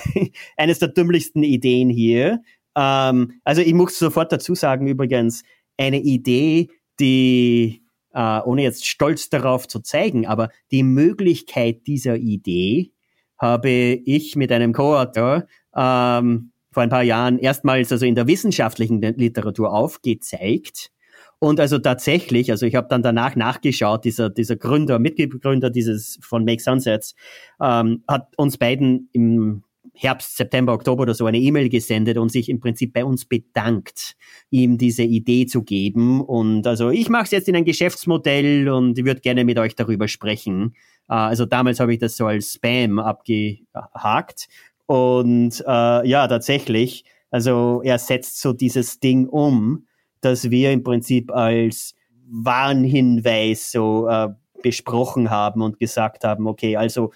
[0.57, 2.41] eines der dümmlichsten Ideen hier.
[2.75, 5.43] Ähm, also ich muss sofort dazu sagen, übrigens,
[5.77, 12.91] eine Idee, die, äh, ohne jetzt stolz darauf zu zeigen, aber die Möglichkeit dieser Idee
[13.37, 19.01] habe ich mit einem Co-Autor ähm, vor ein paar Jahren erstmals also in der wissenschaftlichen
[19.01, 20.91] Literatur aufgezeigt.
[21.39, 26.45] Und also tatsächlich, also ich habe dann danach nachgeschaut, dieser, dieser Gründer, Mitbegründer dieses von
[26.45, 27.15] Make Sunsets,
[27.59, 29.63] ähm, hat uns beiden im
[29.95, 34.15] Herbst, September, Oktober oder so eine E-Mail gesendet und sich im Prinzip bei uns bedankt,
[34.51, 36.21] ihm diese Idee zu geben.
[36.21, 39.73] Und also ich mache es jetzt in ein Geschäftsmodell und ich würde gerne mit euch
[39.73, 40.75] darüber sprechen.
[41.09, 44.47] Äh, also damals habe ich das so als Spam abgehakt.
[44.87, 49.85] Und äh, ja, tatsächlich, also er setzt so dieses Ding um,
[50.21, 51.93] dass wir im Prinzip als
[52.29, 54.29] Warnhinweis so äh,
[54.63, 57.11] besprochen haben und gesagt haben, okay, also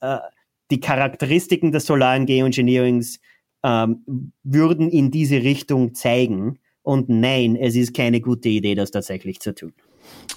[0.00, 0.18] äh,
[0.70, 3.20] die Charakteristiken des solaren Geoengineerings
[3.62, 6.58] ähm, würden in diese Richtung zeigen.
[6.82, 9.72] Und nein, es ist keine gute Idee, das tatsächlich zu tun.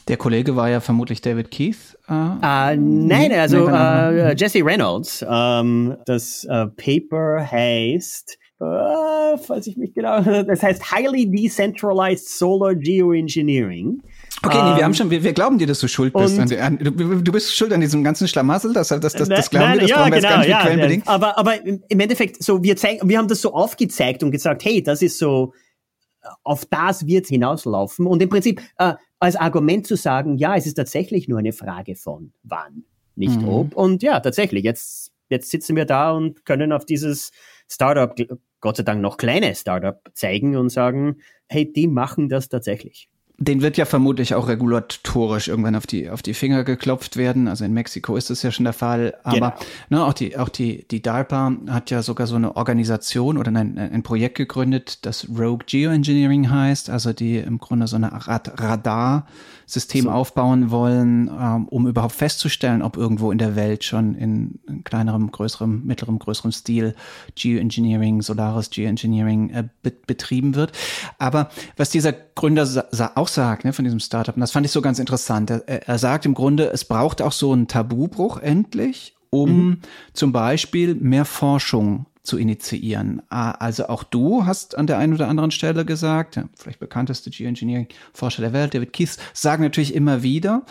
[0.08, 1.98] Der Kollege war ja vermutlich David Keith.
[2.08, 5.22] Äh, uh, nein, also uh, Jesse Reynolds.
[5.22, 12.74] Um, ähm, das uh, Paper heißt, falls ich mich genau, das heißt Highly Decentralized Solar
[12.76, 14.02] Geoengineering.
[14.42, 16.40] Okay, nee, wir haben schon, wir, wir glauben dir, dass du schuld bist.
[16.40, 19.68] Und, an, du, du, bist schuld an diesem ganzen Schlamassel, das, das, das, das glauben
[19.68, 22.78] nein, wir, das ja, wir genau, jetzt ganz ja, Aber, aber im Endeffekt, so, wir
[22.78, 25.54] zeigen, wir haben das so aufgezeigt und gesagt, hey, das ist so,
[26.44, 28.08] auf das wird hinauslaufen.
[28.08, 31.96] Und im Prinzip, äh, als Argument zu sagen, ja, es ist tatsächlich nur eine Frage
[31.96, 33.50] von wann, nicht mhm.
[33.50, 33.76] ob.
[33.76, 37.32] Und ja, tatsächlich, jetzt, jetzt sitzen wir da und können auf dieses
[37.70, 38.16] Startup,
[38.62, 43.10] Gott sei Dank noch kleine Startup zeigen und sagen, hey, die machen das tatsächlich.
[43.42, 47.48] Den wird ja vermutlich auch regulatorisch irgendwann auf die, auf die Finger geklopft werden.
[47.48, 49.16] Also in Mexiko ist das ja schon der Fall.
[49.24, 49.52] Aber
[49.90, 50.02] genau.
[50.02, 53.78] ne, auch die, auch die, die DARPA hat ja sogar so eine Organisation oder ein,
[53.78, 56.90] ein Projekt gegründet, das Rogue Geoengineering heißt.
[56.90, 60.12] Also die im Grunde so eine Art Radarsystem so.
[60.12, 65.32] aufbauen wollen, ähm, um überhaupt festzustellen, ob irgendwo in der Welt schon in, in kleinerem,
[65.32, 66.94] größerem, mittlerem, größerem Stil
[67.36, 70.74] Geoengineering, Solaris Geoengineering äh, be betrieben wird.
[71.20, 72.68] Aber was dieser Gründer
[73.16, 74.36] auch sagt, ne, von diesem Startup.
[74.36, 75.50] Und das fand ich so ganz interessant.
[75.50, 79.78] Er, er sagt im Grunde, es braucht auch so einen Tabubruch endlich, um mhm.
[80.14, 83.22] zum Beispiel mehr Forschung zu initiieren.
[83.30, 88.42] Ah, also auch du hast an der einen oder anderen Stelle gesagt, vielleicht bekannteste Geoengineering-Forscher
[88.42, 90.64] der Welt, David Keith, sagen natürlich immer wieder,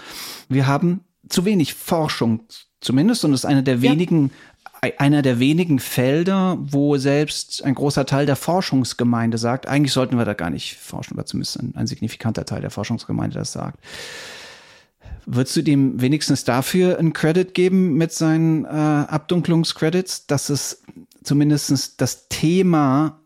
[0.49, 2.43] wir haben zu wenig Forschung
[2.81, 4.31] zumindest und ist eine der wenigen, ja.
[4.81, 10.25] Einer der wenigen Felder, wo selbst ein großer Teil der Forschungsgemeinde sagt, eigentlich sollten wir
[10.25, 13.81] da gar nicht forschen, oder zumindest ein, ein signifikanter Teil der Forschungsgemeinde das sagt.
[15.27, 20.83] Würdest du dem wenigstens dafür einen Credit geben mit seinen äh, Abdunklungscredits, dass es
[21.23, 23.21] zumindest das Thema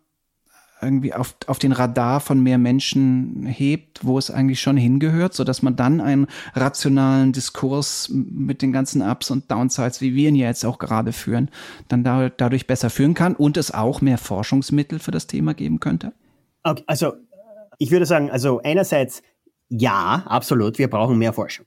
[0.83, 5.45] irgendwie auf, auf den Radar von mehr Menschen hebt, wo es eigentlich schon hingehört, so
[5.45, 10.35] dass man dann einen rationalen Diskurs mit den ganzen Ups und Downsides, wie wir ihn
[10.35, 11.51] ja jetzt auch gerade führen,
[11.89, 15.81] dann da, dadurch besser führen kann und es auch mehr Forschungsmittel für das Thema geben
[15.81, 16.13] könnte?
[16.63, 17.15] Okay, also
[17.79, 19.23] ich würde sagen, also einerseits
[19.75, 21.67] ja, absolut, wir brauchen mehr Forschung.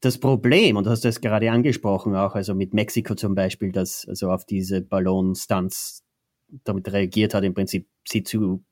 [0.00, 4.06] Das Problem, und du hast das gerade angesprochen, auch also mit Mexiko zum Beispiel, dass
[4.08, 6.03] also auf diese Ballonstunts
[6.64, 8.64] damit reagiert hat, im Prinzip sie zu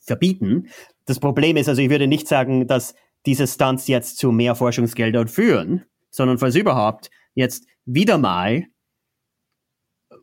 [0.00, 0.68] verbieten.
[1.04, 2.94] Das Problem ist also, ich würde nicht sagen, dass
[3.26, 8.66] diese Stunts jetzt zu mehr Forschungsgeldern führen, sondern falls überhaupt jetzt wieder mal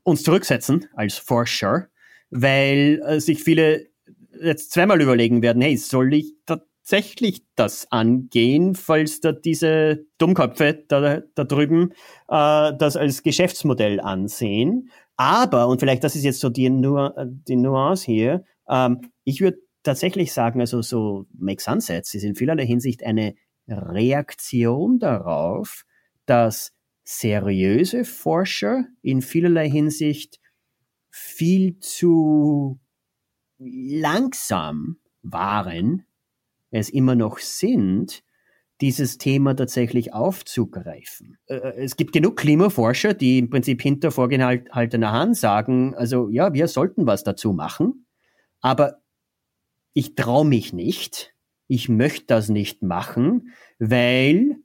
[0.04, 1.88] uns zurücksetzen als Forscher,
[2.30, 3.88] weil äh, sich viele
[4.42, 11.22] jetzt zweimal überlegen werden, hey, soll ich tatsächlich das angehen, falls da diese Dummköpfe da,
[11.36, 11.92] da drüben
[12.28, 14.90] äh, das als Geschäftsmodell ansehen?
[15.24, 17.10] Aber, und vielleicht das ist jetzt so die, Nu
[17.48, 22.66] die Nuance hier, ähm, ich würde tatsächlich sagen, also so Make Sunsets ist in vielerlei
[22.66, 23.34] Hinsicht eine
[23.66, 25.86] Reaktion darauf,
[26.26, 26.74] dass
[27.06, 30.42] seriöse Forscher in vielerlei Hinsicht
[31.10, 32.82] viel zu
[33.60, 36.06] langsam waren,
[36.70, 38.26] es immer noch sind,
[38.84, 41.38] dieses Thema tatsächlich aufzugreifen.
[41.46, 46.54] Äh, äh, es gibt genug Klimaforscher, die im Prinzip hinter vorgehaltener Hand sagen, also ja,
[46.54, 48.08] wir sollten was dazu machen,
[48.60, 49.02] aber
[49.94, 51.34] ich traue mich nicht,
[51.68, 54.58] ich möchte das nicht machen, weil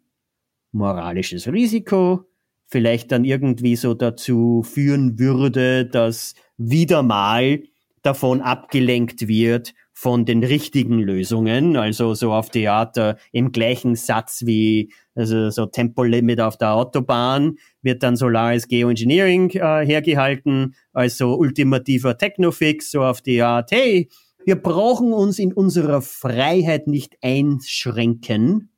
[0.72, 2.24] moralisches Risiko
[2.66, 7.62] vielleicht dann irgendwie so dazu führen würde, dass wieder mal
[8.02, 14.92] davon abgelenkt wird von den richtigen Lösungen, also so auf Theater im gleichen Satz wie
[15.16, 22.16] also so Tempolimit auf der Autobahn wird dann Solaris Geoengineering äh, hergehalten als so ultimativer
[22.16, 24.08] Technofix, so auf die Art, hey,
[24.44, 28.70] wir brauchen uns in unserer Freiheit nicht einschränken,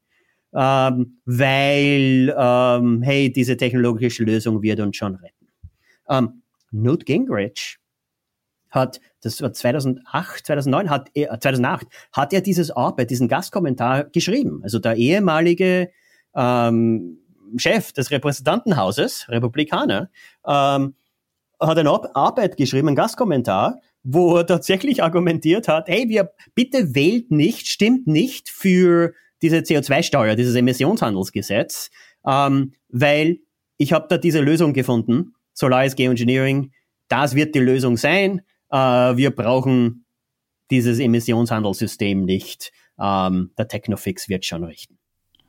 [0.54, 5.48] ähm, weil, ähm, hey, diese technologische Lösung wird uns schon retten.
[6.09, 7.80] Ähm, Newt Gingrich
[8.70, 14.61] hat, das war 2008, 2009, hat er, 2008, hat er dieses Arbeit, diesen Gastkommentar geschrieben.
[14.62, 15.90] Also der ehemalige
[16.35, 17.18] ähm,
[17.56, 20.11] Chef des Repräsentantenhauses, Republikaner,
[20.46, 20.94] ähm,
[21.61, 27.30] hat eine Arbeit geschrieben, einen Gastkommentar, wo er tatsächlich argumentiert hat, hey, wir bitte wählt
[27.30, 31.90] nicht, stimmt nicht für diese CO2-Steuer, dieses Emissionshandelsgesetz,
[32.26, 33.40] ähm, weil
[33.76, 36.72] ich habe da diese Lösung gefunden, Solaris Geoengineering,
[37.09, 40.04] das wird die Lösung sein äh, wir brauchen
[40.70, 42.72] dieses Emissionshandelssystem nicht.
[42.98, 44.98] Ähm, der Technofix wird schon richten.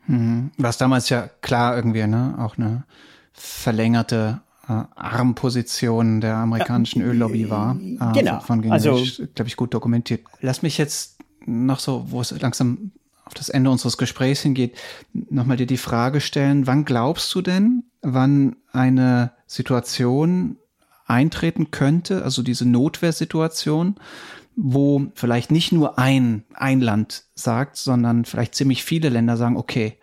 [0.08, 0.52] Mhm.
[0.58, 2.86] Was damals ja klar irgendwie, ne, auch eine
[3.34, 7.76] verlängerte äh, Armposition der amerikanischen Öllobby war.
[7.76, 8.40] Äh, genau.
[8.40, 9.04] Von, von also,
[9.36, 10.22] glaube ich, gut dokumentiert.
[10.40, 12.92] Lass mich jetzt noch so, wo es langsam
[13.26, 14.76] auf das Ende unseres Gesprächs hingeht,
[15.14, 20.58] nochmal dir die Frage stellen, wann glaubst du denn, wann eine Situation
[21.12, 23.96] eintreten könnte, also diese Notwehrsituation,
[24.56, 29.98] wo vielleicht nicht nur ein, ein Land sagt, sondern vielleicht ziemlich viele Länder sagen, okay,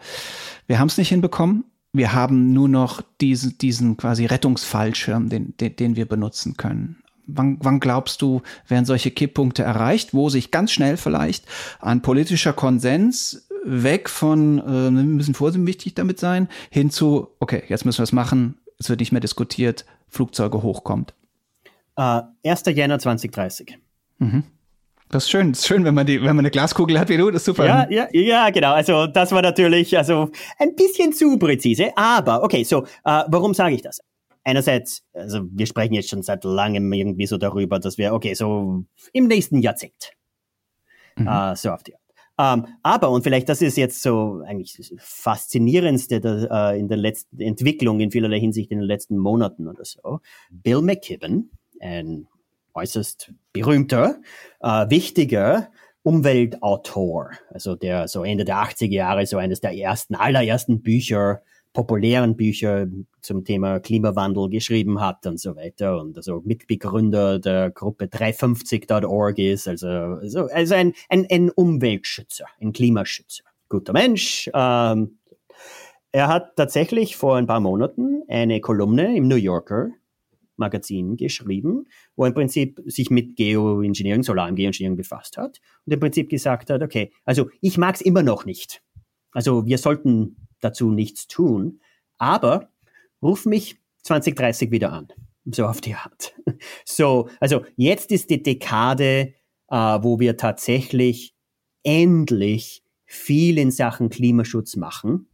[0.67, 5.77] wir haben es nicht hinbekommen, wir haben nur noch diesen, diesen quasi Rettungsfallschirm, den, den,
[5.77, 7.03] den wir benutzen können.
[7.27, 11.45] Wann, wann glaubst du, werden solche Kipppunkte erreicht, wo sich ganz schnell vielleicht
[11.81, 17.85] ein politischer Konsens weg von, äh, wir müssen vorsichtig damit sein, hin zu, okay, jetzt
[17.85, 21.15] müssen wir es machen, es wird nicht mehr diskutiert, Flugzeuge hochkommt?
[21.97, 22.63] Äh, 1.
[22.67, 23.79] Jänner 2030.
[24.19, 24.45] Mhm.
[25.11, 25.53] Das ist schön.
[25.53, 27.47] Das ist schön, wenn man die, wenn man eine Glaskugel hat wie du, das ist
[27.47, 27.65] super.
[27.67, 28.73] Ja, ja, ja, genau.
[28.75, 32.63] Also das war natürlich also ein bisschen zu präzise, aber okay.
[32.63, 34.01] So, äh, warum sage ich das?
[34.45, 38.85] Einerseits, also wir sprechen jetzt schon seit langem irgendwie so darüber, dass wir okay so
[39.13, 40.13] im nächsten Jahrzehnt
[41.17, 41.27] mhm.
[41.27, 42.03] äh, so auf die Art.
[42.39, 46.97] Ähm, aber, und vielleicht das ist jetzt so eigentlich das faszinierendste der, äh, in der
[46.97, 50.21] letzten Entwicklung in vielerlei Hinsicht in den letzten Monaten oder so.
[50.51, 52.29] Bill McKibben, ein
[52.75, 54.21] äußerst berühmter,
[54.61, 55.71] äh, wichtiger
[56.05, 61.43] Umweltautor, also der so Ende der 80er Jahre so eines der ersten, allerersten Bücher
[61.79, 62.89] populären Bücher
[63.21, 69.69] zum Thema Klimawandel geschrieben hat und so weiter und also Mitbegründer der Gruppe 350.org ist,
[69.69, 73.45] also, also, also ein, ein, ein Umweltschützer, ein Klimaschützer.
[73.69, 74.51] Guter Mensch.
[74.53, 75.21] Ähm,
[76.11, 79.91] er hat tatsächlich vor ein paar Monaten eine Kolumne im New Yorker
[80.57, 86.29] Magazin geschrieben, wo er im Prinzip sich mit Geoengineering, Solar-Geoengineering befasst hat und im Prinzip
[86.29, 88.83] gesagt hat, okay, also ich mag es immer noch nicht.
[89.31, 91.81] Also wir sollten dazu nichts tun,
[92.19, 92.71] aber
[93.23, 95.09] ruf mich 2030 wieder an.
[95.45, 96.35] So auf die Art.
[96.85, 99.35] So, also jetzt ist die Dekade,
[99.69, 101.35] äh, wo wir tatsächlich
[101.85, 105.29] endlich viel in Sachen Klimaschutz machen.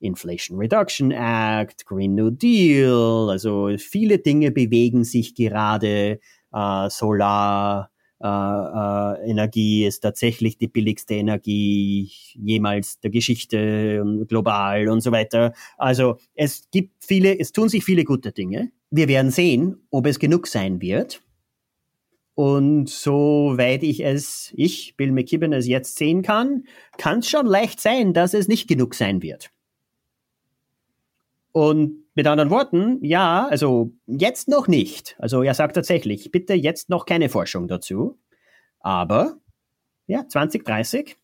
[0.00, 6.20] Inflation Reduction Act, Green New Deal, also viele Dinge bewegen sich gerade.
[6.52, 7.89] Äh, Solar,
[8.22, 15.10] äh, äh, Energie ist tatsächlich die billigste Energie jemals der Geschichte und global und so
[15.10, 15.54] weiter.
[15.78, 18.72] Also es gibt viele, es tun sich viele gute Dinge.
[18.90, 21.22] Wir werden sehen, ob es genug sein wird.
[22.34, 26.64] Und soweit ich es, ich, Bill McKibben, es jetzt sehen kann,
[26.96, 29.50] kann es schon leicht sein, dass es nicht genug sein wird.
[31.52, 35.16] Und mit anderen Worten, ja, also jetzt noch nicht.
[35.18, 38.18] Also er sagt tatsächlich, bitte jetzt noch keine Forschung dazu.
[38.80, 39.38] Aber
[40.06, 41.16] ja, 2030,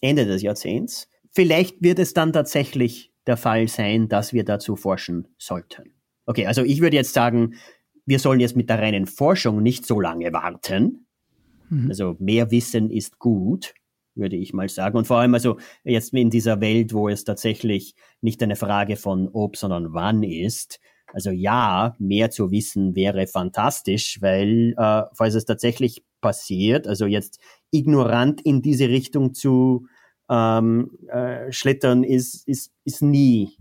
[0.00, 5.28] Ende des Jahrzehnts, vielleicht wird es dann tatsächlich der Fall sein, dass wir dazu forschen
[5.38, 5.94] sollten.
[6.26, 7.54] Okay, also ich würde jetzt sagen,
[8.04, 11.06] wir sollen jetzt mit der reinen Forschung nicht so lange warten.
[11.70, 11.88] Mhm.
[11.88, 13.74] Also mehr Wissen ist gut
[14.14, 14.96] würde ich mal sagen.
[14.96, 19.28] Und vor allem also jetzt in dieser Welt, wo es tatsächlich nicht eine Frage von
[19.32, 20.80] ob, sondern wann ist.
[21.12, 27.38] Also ja, mehr zu wissen wäre fantastisch, weil äh, falls es tatsächlich passiert, also jetzt
[27.70, 29.86] ignorant in diese Richtung zu
[30.28, 33.58] ähm, äh, schlittern, ist, ist, ist nie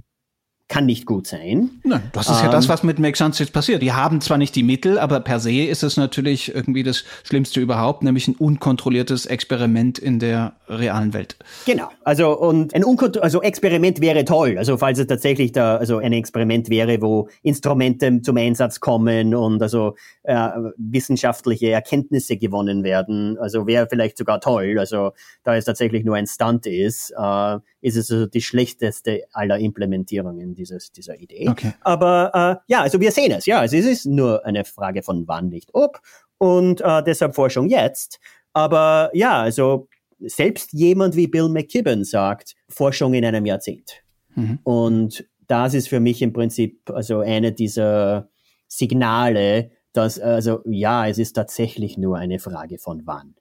[0.69, 1.69] kann nicht gut sein.
[1.83, 3.81] Nein, das ist ähm, ja das, ähm, was mit Make Sense jetzt passiert.
[3.81, 7.59] Die haben zwar nicht die Mittel, aber per se ist es natürlich irgendwie das Schlimmste
[7.59, 11.35] überhaupt, nämlich ein unkontrolliertes Experiment in der realen Welt.
[11.65, 11.89] Genau.
[12.03, 14.57] Also und ein Unkont also Experiment wäre toll.
[14.57, 19.61] Also falls es tatsächlich da also ein Experiment wäre, wo Instrumente zum Einsatz kommen und
[19.61, 24.77] also äh, wissenschaftliche Erkenntnisse gewonnen werden, also wäre vielleicht sogar toll.
[24.79, 25.11] Also
[25.43, 30.52] da es tatsächlich nur ein Stunt ist, äh, ist es also die schlechteste aller Implementierungen
[30.55, 31.47] dieses, dieser Idee.
[31.49, 31.73] Okay.
[31.81, 33.45] Aber äh, ja, also wir sehen es.
[33.45, 36.01] Ja, also es ist nur eine Frage von wann, nicht ob.
[36.37, 38.19] Und äh, deshalb Forschung jetzt.
[38.53, 39.87] Aber ja, also
[40.19, 44.03] selbst jemand wie Bill McKibben sagt, Forschung in einem Jahrzehnt.
[44.35, 44.59] Mhm.
[44.63, 48.29] Und das ist für mich im Prinzip also eine dieser
[48.67, 53.35] Signale, dass also ja, es ist tatsächlich nur eine Frage von wann.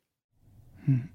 [0.84, 1.08] Hm.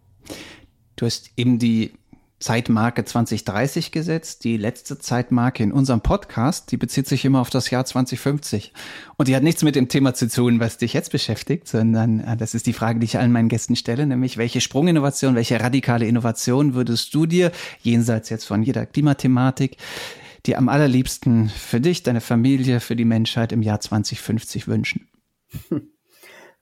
[0.96, 1.92] Du hast eben die
[2.40, 4.44] Zeitmarke 2030 gesetzt.
[4.44, 8.74] Die letzte Zeitmarke in unserem Podcast, die bezieht sich immer auf das Jahr 2050.
[9.18, 12.38] Und die hat nichts mit dem Thema zu tun, was dich jetzt beschäftigt, sondern äh,
[12.38, 16.08] das ist die Frage, die ich allen meinen Gästen stelle, nämlich welche Sprunginnovation, welche radikale
[16.08, 19.78] Innovation würdest du dir, jenseits jetzt von jeder Klimathematik,
[20.46, 25.08] dir am allerliebsten für dich, deine Familie, für die Menschheit im Jahr 2050 wünschen?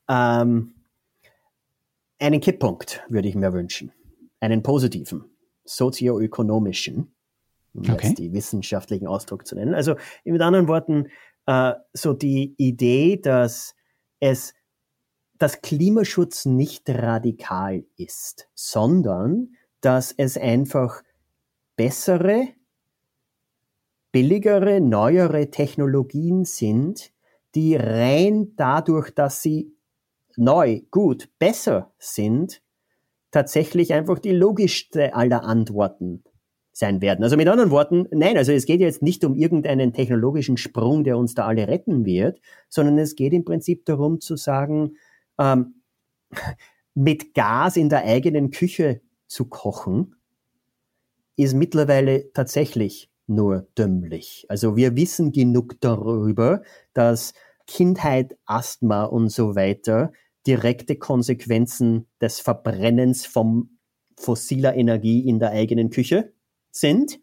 [0.07, 0.75] Ähm,
[2.19, 3.91] einen Kipppunkt würde ich mir wünschen.
[4.39, 5.34] Einen positiven
[5.65, 7.13] sozioökonomischen,
[7.73, 8.07] um okay.
[8.07, 9.73] jetzt die wissenschaftlichen Ausdruck zu nennen.
[9.73, 11.07] Also mit anderen Worten,
[11.47, 13.75] äh, so die Idee, dass
[14.19, 14.53] es
[15.37, 21.03] dass Klimaschutz nicht radikal ist, sondern dass es einfach
[21.75, 22.47] bessere,
[24.11, 27.11] billigere, neuere Technologien sind,
[27.53, 29.75] die rein dadurch, dass sie
[30.37, 32.61] neu, gut, besser sind,
[33.35, 36.23] tatsächlich einfach die logischste aller Antworten
[36.71, 37.21] sein werden.
[37.21, 41.17] Also mit anderen Worten, nein, also es geht jetzt nicht um irgendeinen technologischen Sprung, der
[41.17, 44.95] uns da alle retten wird, sondern es geht im Prinzip darum zu sagen,
[45.37, 45.81] ähm,
[46.93, 50.15] mit Gas in der eigenen Küche zu kochen,
[51.35, 54.45] ist mittlerweile tatsächlich nur dümmlich.
[54.47, 56.61] Also wir wissen genug darüber,
[56.93, 57.33] dass
[57.67, 60.13] Kindheit, Asthma und so weiter
[60.47, 63.69] direkte Konsequenzen des Verbrennens von
[64.17, 66.33] fossiler Energie in der eigenen Küche
[66.71, 67.19] sind.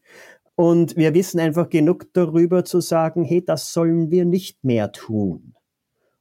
[0.55, 5.55] Und wir wissen einfach genug darüber zu sagen, hey, das sollen wir nicht mehr tun.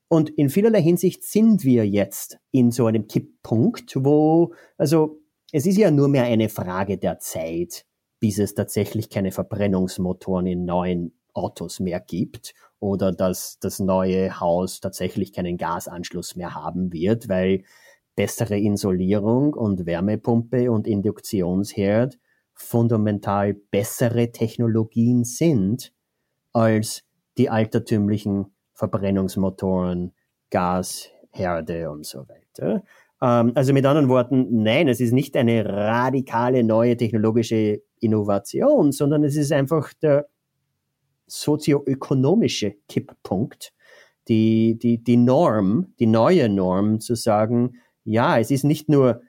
[0.08, 5.22] Und in vielerlei Hinsicht sind wir jetzt in so einem Kipppunkt, wo, also
[5.52, 7.86] es ist ja nur mehr eine Frage der Zeit,
[8.20, 14.79] bis es tatsächlich keine Verbrennungsmotoren in neuen Autos mehr gibt oder dass das neue Haus
[14.79, 17.63] tatsächlich keinen Gasanschluss mehr haben wird, weil
[18.15, 22.17] bessere Isolierung und Wärmepumpe und Induktionsherd
[22.53, 25.93] fundamental bessere Technologien sind
[26.53, 27.03] als
[27.38, 30.13] die altertümlichen Verbrennungsmotoren,
[30.49, 32.84] Gasherde und so weiter.
[33.21, 39.23] Ähm, also mit anderen Worten, nein, es ist nicht eine radikale neue technologische Innovation, sondern
[39.23, 40.27] es ist einfach der
[41.32, 43.73] sozioökonomische Kipppunkt,
[44.27, 49.21] die, die, die Norm, die neue Norm zu sagen, ja, es ist nicht nur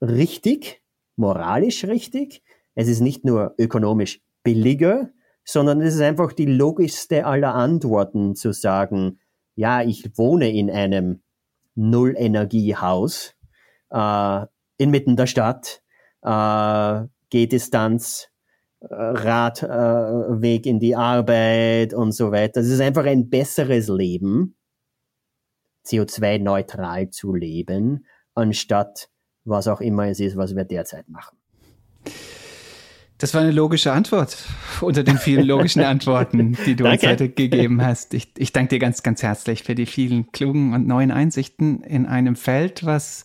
[0.00, 0.82] richtig,
[1.16, 2.42] moralisch richtig,
[2.74, 5.10] es ist nicht nur ökonomisch billiger,
[5.44, 9.20] sondern es ist einfach die logischste aller Antworten zu sagen,
[9.54, 11.22] ja, ich wohne in einem
[11.74, 13.34] Null-Energiehaus
[13.90, 14.46] äh,
[14.78, 15.82] inmitten der Stadt,
[16.22, 18.33] äh, Gehdistanz, äh,
[18.90, 22.60] Radweg äh, in die Arbeit und so weiter.
[22.60, 24.56] Es ist einfach ein besseres Leben,
[25.86, 29.08] CO2-neutral zu leben, anstatt
[29.44, 31.36] was auch immer es ist, was wir derzeit machen.
[33.18, 34.36] Das war eine logische Antwort
[34.80, 38.12] unter den vielen logischen Antworten, die du uns heute gegeben hast.
[38.12, 42.06] Ich, ich danke dir ganz, ganz herzlich für die vielen klugen und neuen Einsichten in
[42.06, 43.24] einem Feld, was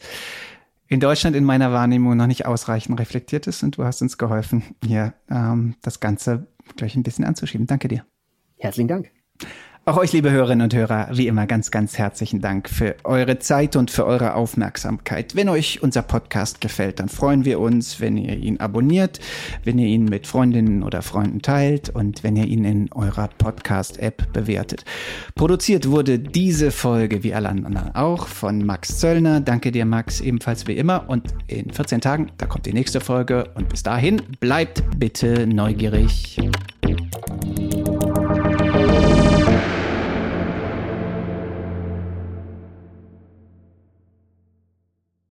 [0.90, 3.64] in Deutschland in meiner Wahrnehmung noch nicht ausreichend reflektiert ist.
[3.64, 7.68] Und du hast uns geholfen, hier ähm, das Ganze gleich ein bisschen anzuschieben.
[7.68, 8.06] Danke dir.
[8.58, 9.12] Herzlichen Dank.
[9.86, 13.76] Auch euch, liebe Hörerinnen und Hörer, wie immer ganz, ganz herzlichen Dank für eure Zeit
[13.76, 15.36] und für eure Aufmerksamkeit.
[15.36, 19.20] Wenn euch unser Podcast gefällt, dann freuen wir uns, wenn ihr ihn abonniert,
[19.64, 24.32] wenn ihr ihn mit Freundinnen oder Freunden teilt und wenn ihr ihn in eurer Podcast-App
[24.32, 24.86] bewertet.
[25.34, 29.42] Produziert wurde diese Folge wie alle anderen auch von Max Zöllner.
[29.42, 31.10] Danke dir, Max, ebenfalls wie immer.
[31.10, 33.46] Und in 14 Tagen, da kommt die nächste Folge.
[33.56, 36.38] Und bis dahin, bleibt bitte neugierig.